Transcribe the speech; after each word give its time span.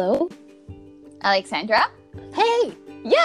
Hello? 0.00 0.30
Alexandra? 1.22 1.90
Hey! 2.32 2.72
Yay! 3.02 3.10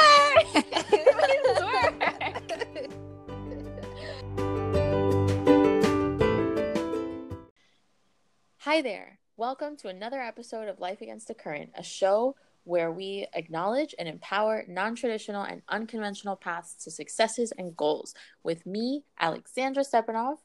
Hi 8.58 8.82
there. 8.82 9.20
Welcome 9.38 9.78
to 9.78 9.90
another 9.90 10.20
episode 10.20 10.68
of 10.68 10.80
Life 10.80 11.02
Against 11.02 11.28
the 11.28 11.36
Current, 11.36 11.70
a 11.78 11.84
show 11.84 12.36
where 12.64 12.92
we 12.92 13.28
acknowledge 13.36 13.94
and 14.00 14.08
empower 14.08 14.64
non 14.68 14.96
traditional 14.96 15.44
and 15.44 15.62
unconventional 15.70 16.36
paths 16.36 16.74
to 16.86 16.90
successes 16.90 17.54
and 17.56 17.78
goals 17.78 18.16
with 18.42 18.66
me, 18.66 19.04
Alexandra 19.20 19.84
Stepanov. 19.84 20.38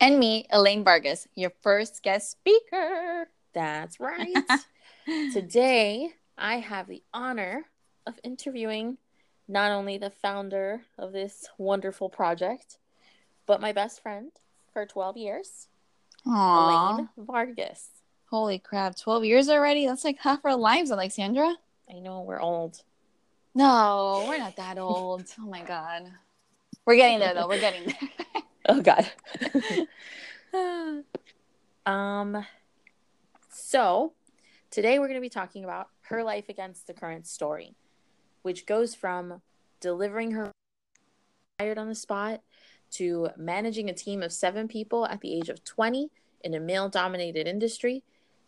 and 0.00 0.20
me, 0.20 0.46
Elaine 0.52 0.84
Vargas, 0.84 1.26
your 1.34 1.50
first 1.60 2.04
guest 2.04 2.30
speaker. 2.30 3.26
That's 3.52 3.98
right. 3.98 4.32
Today, 5.06 6.10
I 6.38 6.56
have 6.56 6.86
the 6.86 7.02
honor 7.12 7.64
of 8.06 8.20
interviewing 8.22 8.98
not 9.48 9.72
only 9.72 9.98
the 9.98 10.10
founder 10.10 10.82
of 10.98 11.12
this 11.12 11.48
wonderful 11.58 12.08
project, 12.08 12.78
but 13.46 13.60
my 13.60 13.72
best 13.72 14.02
friend 14.02 14.30
for 14.72 14.86
12 14.86 15.16
years, 15.16 15.68
Aww. 16.26 16.94
Elaine 16.94 17.08
Vargas. 17.16 17.88
Holy 18.30 18.58
crap, 18.58 18.96
12 18.96 19.24
years 19.24 19.48
already? 19.48 19.86
That's 19.86 20.04
like 20.04 20.18
half 20.20 20.44
our 20.44 20.56
lives, 20.56 20.90
Alexandra. 20.90 21.56
I 21.90 21.98
know 21.98 22.22
we're 22.22 22.40
old. 22.40 22.82
No, 23.54 24.24
we're 24.28 24.38
not 24.38 24.56
that 24.56 24.78
old. 24.78 25.24
Oh 25.38 25.46
my 25.46 25.62
god. 25.62 26.10
We're 26.86 26.96
getting 26.96 27.18
there 27.18 27.34
though. 27.34 27.48
We're 27.48 27.60
getting 27.60 27.86
there. 27.86 27.96
Oh 28.68 28.80
god. 28.80 29.10
um 31.84 32.46
so 33.50 34.12
today 34.72 34.98
we're 34.98 35.06
going 35.06 35.14
to 35.14 35.20
be 35.20 35.28
talking 35.28 35.62
about 35.62 35.88
her 36.00 36.24
life 36.24 36.48
against 36.48 36.88
the 36.88 36.94
current 36.94 37.26
story, 37.26 37.76
which 38.40 38.66
goes 38.66 38.94
from 38.94 39.42
delivering 39.80 40.32
her 40.32 40.50
hired 41.60 41.78
on 41.78 41.88
the 41.88 41.94
spot 41.94 42.40
to 42.90 43.28
managing 43.36 43.88
a 43.88 43.94
team 43.94 44.22
of 44.22 44.32
7 44.32 44.66
people 44.66 45.06
at 45.06 45.20
the 45.20 45.34
age 45.34 45.48
of 45.48 45.62
20 45.62 46.10
in 46.40 46.54
a 46.54 46.60
male 46.60 46.88
dominated 46.88 47.46
industry 47.46 48.02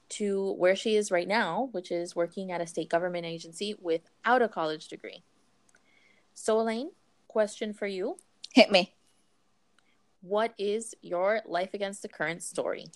to 0.08 0.52
where 0.52 0.74
she 0.74 0.96
is 0.96 1.10
right 1.10 1.28
now, 1.28 1.68
which 1.72 1.92
is 1.92 2.16
working 2.16 2.50
at 2.50 2.60
a 2.60 2.66
state 2.66 2.88
government 2.88 3.26
agency 3.26 3.74
without 3.80 4.42
a 4.42 4.48
college 4.48 4.88
degree. 4.88 5.22
So 6.32 6.58
Elaine, 6.58 6.90
question 7.28 7.72
for 7.74 7.86
you. 7.86 8.16
Hit 8.52 8.70
me. 8.70 8.94
What 10.22 10.54
is 10.56 10.94
your 11.02 11.42
life 11.44 11.74
against 11.74 12.02
the 12.02 12.08
current 12.08 12.42
story? 12.42 12.86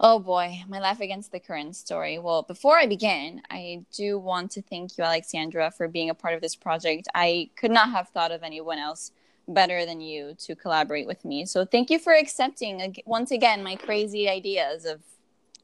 Oh 0.00 0.20
boy, 0.20 0.62
my 0.68 0.78
life 0.78 1.00
against 1.00 1.32
the 1.32 1.40
current 1.40 1.74
story. 1.74 2.18
Well, 2.18 2.42
before 2.42 2.78
I 2.78 2.86
begin, 2.86 3.42
I 3.50 3.84
do 3.92 4.16
want 4.16 4.52
to 4.52 4.62
thank 4.62 4.96
you, 4.96 5.02
Alexandra, 5.02 5.72
for 5.72 5.88
being 5.88 6.08
a 6.08 6.14
part 6.14 6.34
of 6.34 6.40
this 6.40 6.54
project. 6.54 7.08
I 7.16 7.50
could 7.56 7.72
not 7.72 7.90
have 7.90 8.08
thought 8.10 8.30
of 8.30 8.44
anyone 8.44 8.78
else 8.78 9.10
better 9.48 9.84
than 9.84 10.00
you 10.00 10.34
to 10.38 10.54
collaborate 10.54 11.08
with 11.08 11.24
me. 11.24 11.46
So 11.46 11.64
thank 11.64 11.90
you 11.90 11.98
for 11.98 12.12
accepting 12.12 12.94
once 13.06 13.32
again 13.32 13.64
my 13.64 13.74
crazy 13.74 14.28
ideas 14.28 14.84
of 14.84 15.00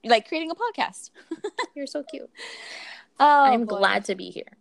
like 0.03 0.27
creating 0.27 0.51
a 0.51 0.55
podcast. 0.55 1.11
You're 1.77 1.87
so 1.87 2.03
cute. 2.03 2.29
Oh, 3.21 3.45
I'm 3.45 3.67
boy. 3.67 3.79
glad 3.79 4.05
to 4.07 4.17
be 4.17 4.31
here. 4.31 4.57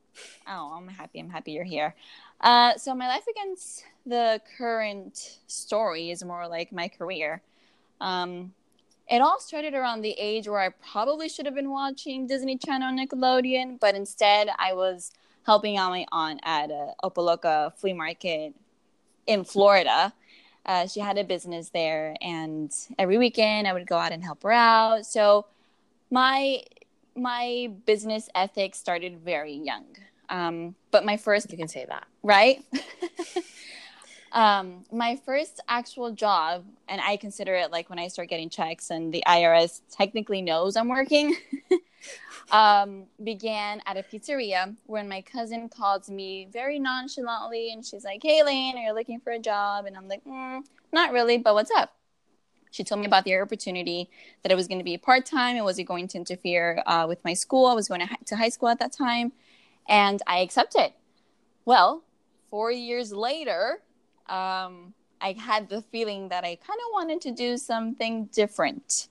Oh, 0.48 0.76
I'm 0.78 0.88
happy. 0.88 1.20
I'm 1.20 1.32
happy 1.32 1.54
you're 1.54 1.64
here. 1.64 1.96
Uh, 2.40 2.76
so 2.78 2.94
my 2.94 3.08
life 3.08 3.26
against 3.28 3.84
the 4.06 4.40
current 4.60 5.40
story 5.48 6.12
is 6.12 6.24
more 6.24 6.48
like 6.48 6.72
my 6.72 6.88
career. 6.88 7.42
Um, 8.00 8.54
it 9.10 9.20
all 9.22 9.40
started 9.40 9.74
around 9.74 10.02
the 10.02 10.12
age 10.18 10.48
where 10.48 10.60
I 10.60 10.70
probably 10.70 11.30
should 11.30 11.46
have 11.46 11.56
been 11.56 11.70
watching 11.70 12.28
Disney 12.28 12.58
Channel 12.58 12.94
Nickelodeon, 12.94 13.80
but 13.80 13.96
instead 13.96 14.50
I 14.58 14.74
was 14.74 15.12
helping 15.46 15.78
out 15.78 15.92
my 15.92 16.06
aunt 16.12 16.40
at 16.44 16.72
a 16.72 16.94
Opa-locka 17.04 17.74
flea 17.76 17.94
market 17.94 18.54
in 19.28 19.44
Florida. 19.44 20.14
Uh, 20.66 20.88
she 20.88 21.02
had 21.02 21.18
a 21.18 21.24
business 21.26 21.70
there, 21.70 22.16
and 22.22 22.72
every 22.98 23.18
weekend 23.18 23.68
I 23.68 23.74
would 23.74 23.86
go 23.86 23.98
out 23.98 24.14
and 24.14 24.24
help 24.24 24.44
her 24.44 24.52
out. 24.52 25.06
So 25.06 25.46
my 26.10 26.64
my 27.16 27.70
business 27.86 28.30
ethics 28.34 28.80
started 28.80 29.20
very 29.20 29.54
young. 29.54 29.86
Um, 30.30 30.76
but 30.90 31.06
my 31.06 31.18
first 31.18 31.52
You 31.52 31.58
can 31.58 31.68
say 31.68 31.86
that. 31.88 32.06
right? 32.24 32.64
um, 34.34 34.84
my 34.92 35.16
first 35.16 35.62
actual 35.70 36.12
job, 36.12 36.66
and 36.90 37.00
I 37.00 37.18
consider 37.18 37.54
it 37.54 37.72
like 37.72 37.90
when 37.90 38.00
I 38.00 38.08
start 38.08 38.30
getting 38.30 38.50
checks 38.50 38.90
and 38.90 39.14
the 39.14 39.24
IRS 39.28 39.82
technically 39.92 40.42
knows 40.42 40.76
I'm 40.76 40.90
working, 40.90 41.36
um, 42.52 43.04
began 43.24 43.82
at 43.86 43.96
a 43.96 44.02
pizzeria 44.02 44.76
when 44.88 45.08
my 45.08 45.22
cousin 45.22 45.70
calls 45.70 46.10
me 46.10 46.48
very 46.52 46.80
nonchalantly 46.80 47.72
and 47.72 47.86
she's 47.86 48.04
like, 48.04 48.22
Hey, 48.24 48.44
Lane, 48.44 48.76
are 48.76 48.88
you 48.88 48.94
looking 48.94 49.20
for 49.20 49.32
a 49.32 49.40
job? 49.40 49.86
And 49.86 49.96
I'm 49.96 50.08
like, 50.08 50.26
mm, 50.26 50.64
Not 50.92 51.14
really, 51.14 51.38
but 51.38 51.54
what's 51.54 51.72
up? 51.72 51.94
She 52.72 52.84
told 52.84 53.02
me 53.02 53.06
about 53.06 53.26
the 53.26 53.38
opportunity 53.38 54.10
that 54.42 54.52
it 54.52 54.56
was 54.56 54.68
going 54.68 54.80
to 54.80 54.84
be 54.84 54.98
part 54.98 55.28
time. 55.28 55.56
It 55.56 55.64
wasn't 55.64 55.88
going 55.88 56.08
to 56.08 56.18
interfere 56.18 56.82
uh, 56.88 57.06
with 57.08 57.24
my 57.24 57.36
school. 57.36 57.68
I 57.68 57.76
was 57.76 57.88
going 57.88 58.00
to, 58.00 58.08
hi- 58.08 58.18
to 58.26 58.36
high 58.36 58.50
school 58.50 58.70
at 58.70 58.80
that 58.80 58.92
time, 58.92 59.32
and 59.88 60.24
I 60.26 60.40
accepted. 60.40 60.94
Well, 61.66 62.04
four 62.50 62.72
years 62.72 63.14
later, 63.14 63.84
um, 64.28 64.94
I 65.22 65.36
had 65.38 65.70
the 65.70 65.82
feeling 65.82 66.30
that 66.30 66.44
I 66.44 66.56
kind 66.56 66.80
of 66.80 66.92
wanted 66.92 67.22
to 67.22 67.32
do 67.32 67.58
something 67.58 68.26
different. 68.26 69.08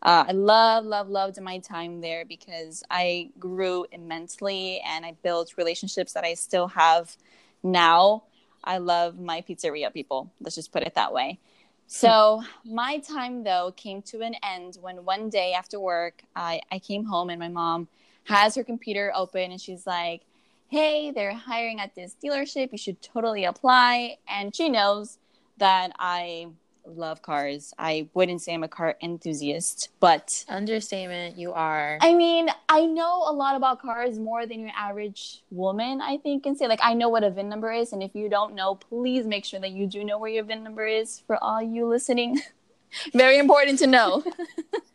Uh, 0.00 0.26
I 0.28 0.32
love, 0.32 0.84
love, 0.84 1.08
loved 1.08 1.40
my 1.40 1.58
time 1.58 2.00
there 2.00 2.24
because 2.24 2.84
I 2.88 3.30
grew 3.38 3.84
immensely 3.90 4.80
and 4.86 5.04
I 5.04 5.16
built 5.22 5.54
relationships 5.56 6.12
that 6.12 6.24
I 6.24 6.34
still 6.34 6.68
have 6.68 7.16
now. 7.64 8.24
I 8.62 8.78
love 8.78 9.18
my 9.18 9.42
pizzeria 9.42 9.92
people. 9.92 10.30
Let's 10.40 10.54
just 10.54 10.72
put 10.72 10.84
it 10.84 10.94
that 10.94 11.12
way. 11.12 11.40
So 11.88 12.42
my 12.64 12.98
time 12.98 13.42
though 13.42 13.72
came 13.76 14.02
to 14.02 14.20
an 14.20 14.36
end 14.44 14.78
when 14.80 15.04
one 15.04 15.30
day 15.30 15.52
after 15.52 15.80
work, 15.80 16.22
I, 16.36 16.60
I 16.70 16.78
came 16.78 17.04
home 17.04 17.30
and 17.30 17.40
my 17.40 17.48
mom 17.48 17.88
has 18.24 18.54
her 18.54 18.62
computer 18.62 19.10
open 19.16 19.50
and 19.50 19.60
she's 19.60 19.86
like, 19.86 20.22
Hey, 20.68 21.10
they're 21.10 21.34
hiring 21.34 21.80
at 21.80 21.94
this 21.94 22.14
dealership. 22.22 22.72
You 22.72 22.78
should 22.78 23.00
totally 23.00 23.44
apply. 23.44 24.18
And 24.28 24.54
she 24.54 24.68
knows 24.68 25.18
that 25.58 25.92
I 25.98 26.48
love 26.84 27.22
cars. 27.22 27.74
I 27.78 28.08
wouldn't 28.14 28.42
say 28.42 28.54
I'm 28.54 28.64
a 28.64 28.68
car 28.68 28.96
enthusiast, 29.02 29.88
but 30.00 30.44
Understatement, 30.48 31.38
you 31.38 31.52
are. 31.52 31.98
I 32.00 32.14
mean, 32.14 32.48
I 32.68 32.86
know 32.86 33.24
a 33.28 33.32
lot 33.32 33.56
about 33.56 33.80
cars 33.80 34.18
more 34.18 34.46
than 34.46 34.60
your 34.60 34.72
average 34.76 35.42
woman, 35.50 36.00
I 36.00 36.18
think, 36.18 36.44
can 36.44 36.56
say. 36.56 36.66
Like, 36.66 36.80
I 36.82 36.94
know 36.94 37.08
what 37.08 37.24
a 37.24 37.30
VIN 37.30 37.48
number 37.48 37.72
is. 37.72 37.92
And 37.92 38.02
if 38.02 38.14
you 38.14 38.28
don't 38.28 38.54
know, 38.54 38.74
please 38.74 39.26
make 39.26 39.44
sure 39.44 39.60
that 39.60 39.70
you 39.70 39.86
do 39.86 40.04
know 40.04 40.18
where 40.18 40.30
your 40.30 40.44
VIN 40.44 40.62
number 40.64 40.86
is 40.86 41.22
for 41.26 41.42
all 41.42 41.62
you 41.62 41.86
listening. 41.86 42.40
Very 43.12 43.38
important 43.38 43.78
to 43.80 43.86
know. 43.86 44.24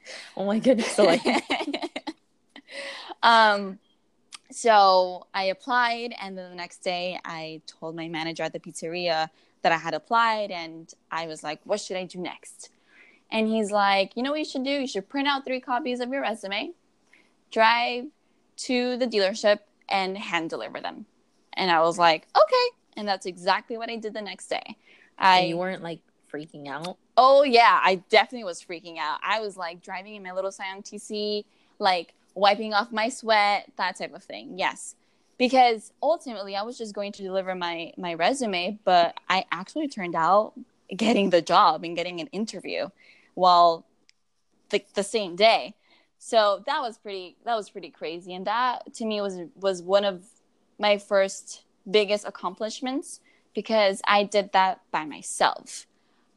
oh 0.37 0.45
my 0.45 0.59
goodness, 0.59 0.97
Elaine. 0.97 1.41
um, 3.21 3.79
so 4.53 5.27
I 5.33 5.45
applied, 5.45 6.13
and 6.21 6.37
then 6.37 6.49
the 6.49 6.55
next 6.55 6.77
day 6.79 7.19
I 7.25 7.61
told 7.67 7.95
my 7.95 8.07
manager 8.07 8.43
at 8.43 8.53
the 8.53 8.59
pizzeria 8.59 9.29
that 9.61 9.71
I 9.71 9.77
had 9.77 9.93
applied, 9.93 10.51
and 10.51 10.91
I 11.11 11.27
was 11.27 11.43
like, 11.43 11.59
"What 11.63 11.79
should 11.79 11.97
I 11.97 12.05
do 12.05 12.19
next?" 12.19 12.69
And 13.31 13.47
he's 13.47 13.71
like, 13.71 14.15
"You 14.15 14.23
know 14.23 14.31
what 14.31 14.39
you 14.39 14.45
should 14.45 14.63
do? 14.63 14.71
You 14.71 14.87
should 14.87 15.09
print 15.09 15.27
out 15.27 15.45
three 15.45 15.59
copies 15.59 15.99
of 15.99 16.09
your 16.09 16.21
resume, 16.21 16.71
drive 17.51 18.05
to 18.57 18.97
the 18.97 19.07
dealership, 19.07 19.59
and 19.89 20.17
hand 20.17 20.49
deliver 20.49 20.79
them." 20.79 21.05
And 21.53 21.71
I 21.71 21.81
was 21.81 21.97
like, 21.97 22.27
"Okay," 22.35 22.67
and 22.97 23.07
that's 23.07 23.25
exactly 23.25 23.77
what 23.77 23.89
I 23.89 23.95
did 23.95 24.13
the 24.13 24.21
next 24.21 24.47
day. 24.47 24.77
I 25.17 25.39
and 25.39 25.49
you 25.49 25.57
weren't 25.57 25.83
like 25.83 26.01
freaking 26.31 26.67
out. 26.67 26.97
Oh 27.15 27.43
yeah, 27.43 27.79
I 27.83 27.95
definitely 28.09 28.45
was 28.45 28.61
freaking 28.61 28.97
out. 28.97 29.19
I 29.23 29.39
was 29.39 29.55
like 29.55 29.81
driving 29.81 30.15
in 30.15 30.23
my 30.23 30.31
little 30.31 30.51
Scion 30.51 30.81
TC, 30.81 31.45
like 31.79 32.13
wiping 32.35 32.73
off 32.73 32.91
my 32.91 33.09
sweat, 33.09 33.71
that 33.77 33.97
type 33.97 34.13
of 34.13 34.23
thing. 34.23 34.57
Yes. 34.57 34.95
Because 35.37 35.91
ultimately 36.01 36.55
I 36.55 36.61
was 36.61 36.77
just 36.77 36.93
going 36.93 37.11
to 37.13 37.23
deliver 37.23 37.55
my 37.55 37.93
my 37.97 38.13
resume, 38.13 38.79
but 38.83 39.17
I 39.29 39.45
actually 39.51 39.87
turned 39.87 40.15
out 40.15 40.53
getting 40.95 41.29
the 41.29 41.41
job 41.41 41.83
and 41.83 41.95
getting 41.95 42.19
an 42.19 42.27
interview 42.27 42.89
while 43.33 43.85
the, 44.69 44.83
the 44.93 45.03
same 45.03 45.35
day. 45.35 45.75
So 46.19 46.63
that 46.65 46.79
was 46.81 46.97
pretty 46.97 47.35
that 47.45 47.55
was 47.55 47.69
pretty 47.69 47.89
crazy 47.89 48.33
and 48.33 48.47
that 48.47 48.93
to 48.95 49.05
me 49.05 49.21
was 49.21 49.39
was 49.55 49.81
one 49.81 50.05
of 50.05 50.23
my 50.79 50.97
first 50.97 51.63
biggest 51.89 52.25
accomplishments 52.25 53.19
because 53.53 54.01
I 54.07 54.23
did 54.23 54.51
that 54.53 54.81
by 54.91 55.05
myself. 55.05 55.87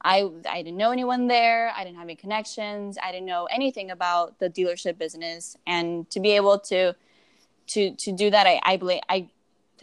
I 0.07 0.31
I 0.49 0.63
didn't 0.63 0.77
know 0.77 0.93
anyone 0.93 1.27
there. 1.27 1.73
I 1.77 1.83
didn't 1.83 1.97
have 1.97 2.07
any 2.07 2.15
connections. 2.15 2.97
I 3.03 3.11
didn't 3.11 3.27
know 3.27 3.49
anything 3.51 3.91
about 3.91 4.39
the 4.39 4.49
dealership 4.49 4.99
business, 4.99 5.57
and 5.67 6.09
to 6.11 6.21
be 6.21 6.31
able 6.31 6.61
to 6.71 6.95
to 7.69 7.91
to 7.91 8.13
do 8.13 8.31
that, 8.31 8.47
I 8.47 8.61
I 8.63 8.77
believe 8.77 9.01
I 9.09 9.29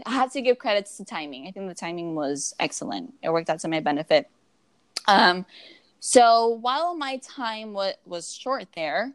had 0.06 0.32
to 0.32 0.42
give 0.42 0.58
credits 0.60 0.96
to 0.98 1.06
timing. 1.06 1.46
I 1.48 1.52
think 1.52 1.68
the 1.68 1.76
timing 1.76 2.16
was 2.16 2.56
excellent. 2.58 3.14
It 3.22 3.30
worked 3.32 3.50
out 3.50 3.60
to 3.60 3.68
my 3.68 3.82
benefit. 3.82 4.30
Um, 5.10 5.46
so 6.00 6.48
while 6.48 6.96
my 6.96 7.18
time 7.18 7.74
was 7.74 7.96
was 8.06 8.34
short 8.34 8.68
there, 8.76 9.12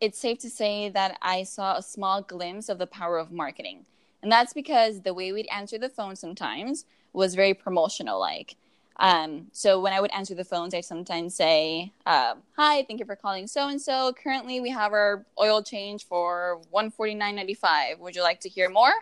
it's 0.00 0.20
safe 0.20 0.38
to 0.38 0.50
say 0.50 0.88
that 0.90 1.18
I 1.20 1.42
saw 1.42 1.76
a 1.76 1.82
small 1.82 2.22
glimpse 2.22 2.68
of 2.68 2.78
the 2.78 2.86
power 2.86 3.18
of 3.18 3.32
marketing. 3.32 3.86
And 4.22 4.30
that's 4.30 4.54
because 4.54 5.00
the 5.00 5.12
way 5.12 5.32
we'd 5.32 5.48
answer 5.52 5.78
the 5.78 5.88
phone 5.88 6.14
sometimes 6.14 6.86
was 7.12 7.34
very 7.34 7.54
promotional 7.54 8.20
like. 8.20 8.56
Um, 8.96 9.48
so 9.52 9.80
when 9.80 9.92
I 9.92 10.00
would 10.00 10.12
answer 10.12 10.34
the 10.34 10.44
phones, 10.44 10.72
I 10.72 10.80
sometimes 10.80 11.34
say, 11.34 11.92
uh, 12.06 12.34
"Hi, 12.56 12.84
thank 12.84 13.00
you 13.00 13.06
for 13.06 13.16
calling 13.16 13.46
so 13.46 13.68
and 13.68 13.80
so. 13.80 14.12
Currently, 14.12 14.60
we 14.60 14.70
have 14.70 14.92
our 14.92 15.26
oil 15.38 15.62
change 15.62 16.04
for 16.06 16.60
one 16.70 16.90
forty 16.90 17.14
nine 17.14 17.34
ninety 17.34 17.54
five. 17.54 17.98
Would 17.98 18.14
you 18.14 18.22
like 18.22 18.40
to 18.40 18.48
hear 18.48 18.68
more?" 18.68 18.92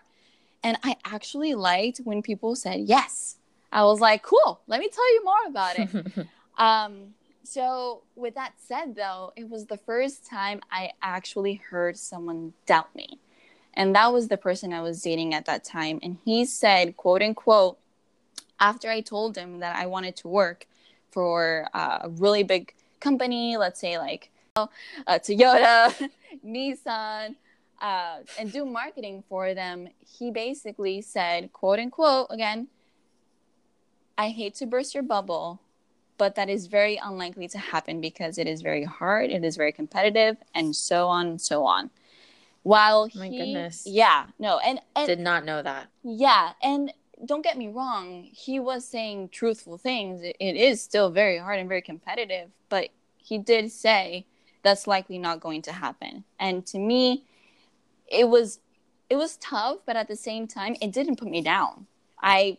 And 0.62 0.78
I 0.82 0.96
actually 1.04 1.54
liked 1.54 1.98
when 2.04 2.22
people 2.22 2.54
said 2.56 2.80
yes. 2.80 3.36
I 3.70 3.84
was 3.84 4.00
like, 4.00 4.22
"Cool, 4.22 4.60
let 4.66 4.80
me 4.80 4.88
tell 4.88 5.12
you 5.14 5.24
more 5.24 5.46
about 5.48 5.78
it." 5.78 6.26
um, 6.58 7.14
so 7.44 8.02
with 8.16 8.34
that 8.36 8.52
said, 8.56 8.94
though, 8.96 9.32
it 9.36 9.50
was 9.50 9.66
the 9.66 9.76
first 9.76 10.24
time 10.24 10.60
I 10.70 10.92
actually 11.02 11.54
heard 11.70 11.98
someone 11.98 12.54
doubt 12.64 12.94
me, 12.94 13.18
and 13.74 13.94
that 13.94 14.10
was 14.12 14.28
the 14.28 14.38
person 14.38 14.72
I 14.72 14.80
was 14.80 15.02
dating 15.02 15.34
at 15.34 15.44
that 15.46 15.64
time. 15.64 15.98
And 16.02 16.16
he 16.24 16.46
said, 16.46 16.96
"quote 16.96 17.20
unquote." 17.20 17.78
After 18.62 18.88
I 18.88 19.00
told 19.00 19.36
him 19.36 19.58
that 19.58 19.74
I 19.76 19.86
wanted 19.86 20.14
to 20.16 20.28
work 20.28 20.66
for 21.10 21.68
uh, 21.74 21.98
a 22.02 22.08
really 22.08 22.44
big 22.44 22.72
company, 23.00 23.56
let's 23.56 23.80
say 23.80 23.98
like 23.98 24.30
uh, 24.56 24.68
Toyota, 25.08 25.92
Nissan, 26.46 27.34
uh, 27.80 28.18
and 28.38 28.52
do 28.52 28.64
marketing 28.64 29.24
for 29.28 29.52
them, 29.52 29.88
he 29.98 30.30
basically 30.30 31.02
said, 31.02 31.52
quote 31.52 31.80
unquote, 31.80 32.28
again, 32.30 32.68
I 34.16 34.28
hate 34.28 34.54
to 34.56 34.66
burst 34.66 34.94
your 34.94 35.02
bubble, 35.02 35.60
but 36.16 36.36
that 36.36 36.48
is 36.48 36.68
very 36.68 36.96
unlikely 37.02 37.48
to 37.48 37.58
happen 37.58 38.00
because 38.00 38.38
it 38.38 38.46
is 38.46 38.62
very 38.62 38.84
hard, 38.84 39.30
it 39.30 39.42
is 39.44 39.56
very 39.56 39.72
competitive, 39.72 40.36
and 40.54 40.76
so 40.76 41.08
on 41.08 41.26
and 41.26 41.40
so 41.40 41.64
on. 41.64 41.90
While 42.62 43.10
My 43.16 43.26
he, 43.26 43.38
goodness. 43.38 43.82
yeah, 43.86 44.26
no, 44.38 44.58
and, 44.58 44.80
and 44.94 45.08
Did 45.08 45.18
not 45.18 45.44
know 45.44 45.62
that. 45.62 45.88
yeah, 46.04 46.52
and 46.62 46.92
don't 47.24 47.42
get 47.42 47.56
me 47.56 47.68
wrong, 47.68 48.28
he 48.32 48.58
was 48.58 48.84
saying 48.84 49.28
truthful 49.30 49.78
things. 49.78 50.22
It, 50.22 50.36
it 50.40 50.56
is 50.56 50.82
still 50.82 51.10
very 51.10 51.38
hard 51.38 51.58
and 51.58 51.68
very 51.68 51.82
competitive, 51.82 52.50
but 52.68 52.88
he 53.16 53.38
did 53.38 53.70
say 53.70 54.26
that's 54.62 54.86
likely 54.86 55.18
not 55.18 55.40
going 55.40 55.62
to 55.62 55.72
happen. 55.72 56.24
And 56.38 56.66
to 56.66 56.78
me, 56.78 57.24
it 58.08 58.28
was 58.28 58.60
it 59.08 59.16
was 59.16 59.36
tough, 59.36 59.78
but 59.84 59.96
at 59.96 60.08
the 60.08 60.16
same 60.16 60.46
time, 60.46 60.76
it 60.80 60.92
didn't 60.92 61.16
put 61.16 61.28
me 61.28 61.42
down. 61.42 61.86
I 62.22 62.58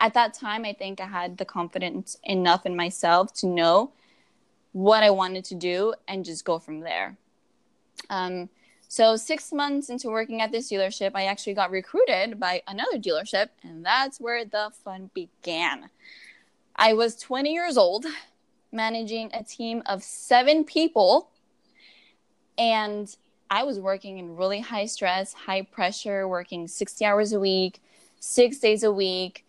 at 0.00 0.14
that 0.14 0.34
time, 0.34 0.64
I 0.64 0.72
think 0.72 1.00
I 1.00 1.06
had 1.06 1.38
the 1.38 1.44
confidence 1.44 2.16
enough 2.24 2.66
in 2.66 2.76
myself 2.76 3.32
to 3.34 3.46
know 3.46 3.92
what 4.72 5.02
I 5.02 5.10
wanted 5.10 5.44
to 5.46 5.54
do 5.54 5.94
and 6.08 6.24
just 6.24 6.44
go 6.44 6.58
from 6.58 6.80
there. 6.80 7.16
Um, 8.10 8.48
so 8.88 9.16
six 9.16 9.52
months 9.52 9.88
into 9.88 10.08
working 10.08 10.40
at 10.40 10.52
this 10.52 10.70
dealership, 10.70 11.12
I 11.14 11.24
actually 11.24 11.54
got 11.54 11.70
recruited 11.70 12.38
by 12.38 12.62
another 12.68 12.98
dealership, 12.98 13.48
and 13.62 13.84
that's 13.84 14.20
where 14.20 14.44
the 14.44 14.70
fun 14.84 15.10
began. 15.14 15.90
I 16.76 16.92
was 16.92 17.16
20 17.16 17.52
years 17.52 17.76
old, 17.76 18.06
managing 18.72 19.30
a 19.32 19.42
team 19.42 19.82
of 19.86 20.02
seven 20.02 20.64
people, 20.64 21.30
and 22.58 23.14
I 23.50 23.62
was 23.64 23.78
working 23.78 24.18
in 24.18 24.36
really 24.36 24.60
high 24.60 24.86
stress, 24.86 25.32
high 25.32 25.62
pressure, 25.62 26.26
working 26.26 26.66
60 26.66 27.04
hours 27.04 27.32
a 27.32 27.40
week, 27.40 27.80
six 28.20 28.58
days 28.58 28.82
a 28.82 28.92
week, 28.92 29.44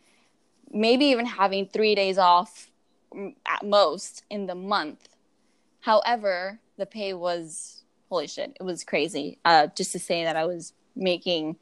maybe 0.71 1.05
even 1.05 1.25
having 1.25 1.67
three 1.67 1.95
days 1.95 2.17
off 2.17 2.69
mm, 3.13 3.33
at 3.45 3.65
most 3.65 4.23
in 4.29 4.45
the 4.45 4.55
month. 4.55 5.09
However, 5.81 6.59
the 6.77 6.85
pay 6.85 7.13
was 7.13 7.83
holy 8.15 8.27
shit, 8.27 8.55
it 8.57 8.63
was 8.63 8.85
crazy. 8.85 9.37
Uh, 9.43 9.67
just 9.75 9.91
to 9.91 9.99
say 9.99 10.23
that 10.23 10.37
I 10.37 10.45
was 10.45 10.71
making 10.95 11.57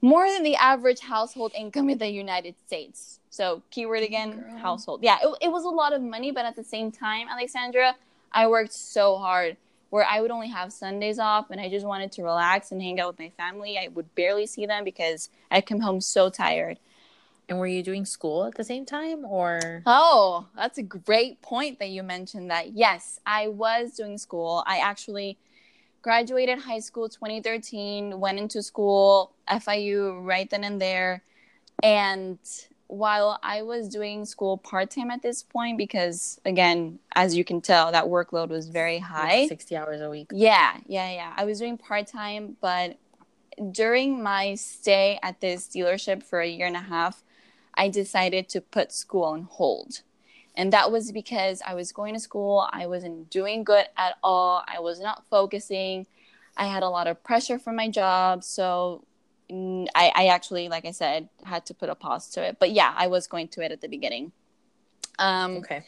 more 0.00 0.30
than 0.30 0.44
the 0.44 0.54
average 0.54 1.00
household 1.00 1.52
income 1.58 1.90
in 1.90 1.98
the 1.98 2.08
United 2.08 2.54
States. 2.64 3.18
So, 3.28 3.62
keyword 3.72 4.04
again, 4.04 4.38
Girl. 4.40 4.58
household. 4.58 5.00
Yeah, 5.02 5.18
it, 5.20 5.46
it 5.46 5.52
was 5.52 5.64
a 5.64 5.68
lot 5.68 5.92
of 5.92 6.00
money, 6.00 6.30
but 6.30 6.44
at 6.44 6.54
the 6.54 6.62
same 6.62 6.92
time, 6.92 7.26
Alexandra, 7.28 7.96
I 8.30 8.46
worked 8.46 8.72
so 8.72 9.16
hard 9.16 9.56
where 9.90 10.06
I 10.08 10.20
would 10.20 10.30
only 10.30 10.46
have 10.48 10.72
Sundays 10.72 11.18
off 11.18 11.50
and 11.50 11.60
I 11.60 11.68
just 11.68 11.84
wanted 11.84 12.12
to 12.12 12.22
relax 12.22 12.70
and 12.70 12.80
hang 12.80 13.00
out 13.00 13.08
with 13.08 13.18
my 13.18 13.30
family. 13.30 13.76
I 13.76 13.88
would 13.88 14.14
barely 14.14 14.46
see 14.46 14.64
them 14.64 14.84
because 14.84 15.28
I'd 15.50 15.66
come 15.66 15.80
home 15.80 16.00
so 16.00 16.30
tired. 16.30 16.78
And 17.48 17.58
were 17.58 17.66
you 17.66 17.82
doing 17.82 18.04
school 18.04 18.44
at 18.44 18.54
the 18.54 18.62
same 18.62 18.86
time 18.86 19.24
or 19.24 19.82
Oh, 19.84 20.46
that's 20.56 20.78
a 20.78 20.84
great 20.84 21.42
point 21.42 21.80
that 21.80 21.88
you 21.88 22.04
mentioned 22.04 22.48
that. 22.52 22.74
Yes, 22.74 23.18
I 23.26 23.48
was 23.48 23.96
doing 23.96 24.18
school. 24.18 24.62
I 24.68 24.78
actually 24.78 25.36
graduated 26.02 26.58
high 26.58 26.78
school 26.80 27.08
2013, 27.08 28.18
went 28.18 28.38
into 28.38 28.62
school, 28.62 29.32
FIU 29.48 30.24
right 30.24 30.48
then 30.48 30.64
and 30.64 30.80
there. 30.80 31.22
And 31.82 32.38
while 32.86 33.38
I 33.42 33.62
was 33.62 33.88
doing 33.88 34.24
school 34.24 34.58
part 34.58 34.90
time 34.90 35.10
at 35.10 35.22
this 35.22 35.42
point, 35.42 35.78
because 35.78 36.40
again, 36.44 36.98
as 37.14 37.36
you 37.36 37.44
can 37.44 37.60
tell, 37.60 37.92
that 37.92 38.06
workload 38.06 38.48
was 38.48 38.68
very 38.68 38.98
high. 38.98 39.46
60 39.46 39.76
hours 39.76 40.00
a 40.00 40.10
week? 40.10 40.30
Yeah, 40.32 40.76
yeah, 40.86 41.10
yeah. 41.12 41.32
I 41.36 41.44
was 41.44 41.58
doing 41.58 41.78
part 41.78 42.06
time, 42.08 42.56
but 42.60 42.98
during 43.70 44.22
my 44.22 44.54
stay 44.54 45.18
at 45.22 45.40
this 45.40 45.68
dealership 45.68 46.22
for 46.22 46.40
a 46.40 46.48
year 46.48 46.66
and 46.66 46.76
a 46.76 46.80
half, 46.80 47.22
I 47.74 47.88
decided 47.88 48.48
to 48.50 48.60
put 48.60 48.92
school 48.92 49.24
on 49.24 49.42
hold. 49.42 50.02
And 50.56 50.72
that 50.72 50.90
was 50.90 51.12
because 51.12 51.62
I 51.64 51.74
was 51.74 51.92
going 51.92 52.14
to 52.14 52.20
school, 52.20 52.68
I 52.72 52.86
wasn't 52.86 53.30
doing 53.30 53.64
good 53.64 53.86
at 53.96 54.16
all, 54.22 54.62
I 54.66 54.80
was 54.80 55.00
not 55.00 55.24
focusing, 55.30 56.06
I 56.56 56.66
had 56.66 56.82
a 56.82 56.88
lot 56.88 57.06
of 57.06 57.22
pressure 57.22 57.58
from 57.58 57.76
my 57.76 57.88
job. 57.88 58.42
So 58.44 59.04
I, 59.50 60.12
I 60.14 60.26
actually, 60.26 60.68
like 60.68 60.84
I 60.84 60.90
said, 60.90 61.28
had 61.44 61.66
to 61.66 61.74
put 61.74 61.88
a 61.88 61.94
pause 61.94 62.28
to 62.30 62.42
it. 62.42 62.56
But 62.58 62.72
yeah, 62.72 62.92
I 62.96 63.06
was 63.06 63.26
going 63.26 63.48
to 63.48 63.62
it 63.62 63.72
at 63.72 63.80
the 63.80 63.88
beginning. 63.88 64.32
Um, 65.18 65.58
Okay. 65.58 65.84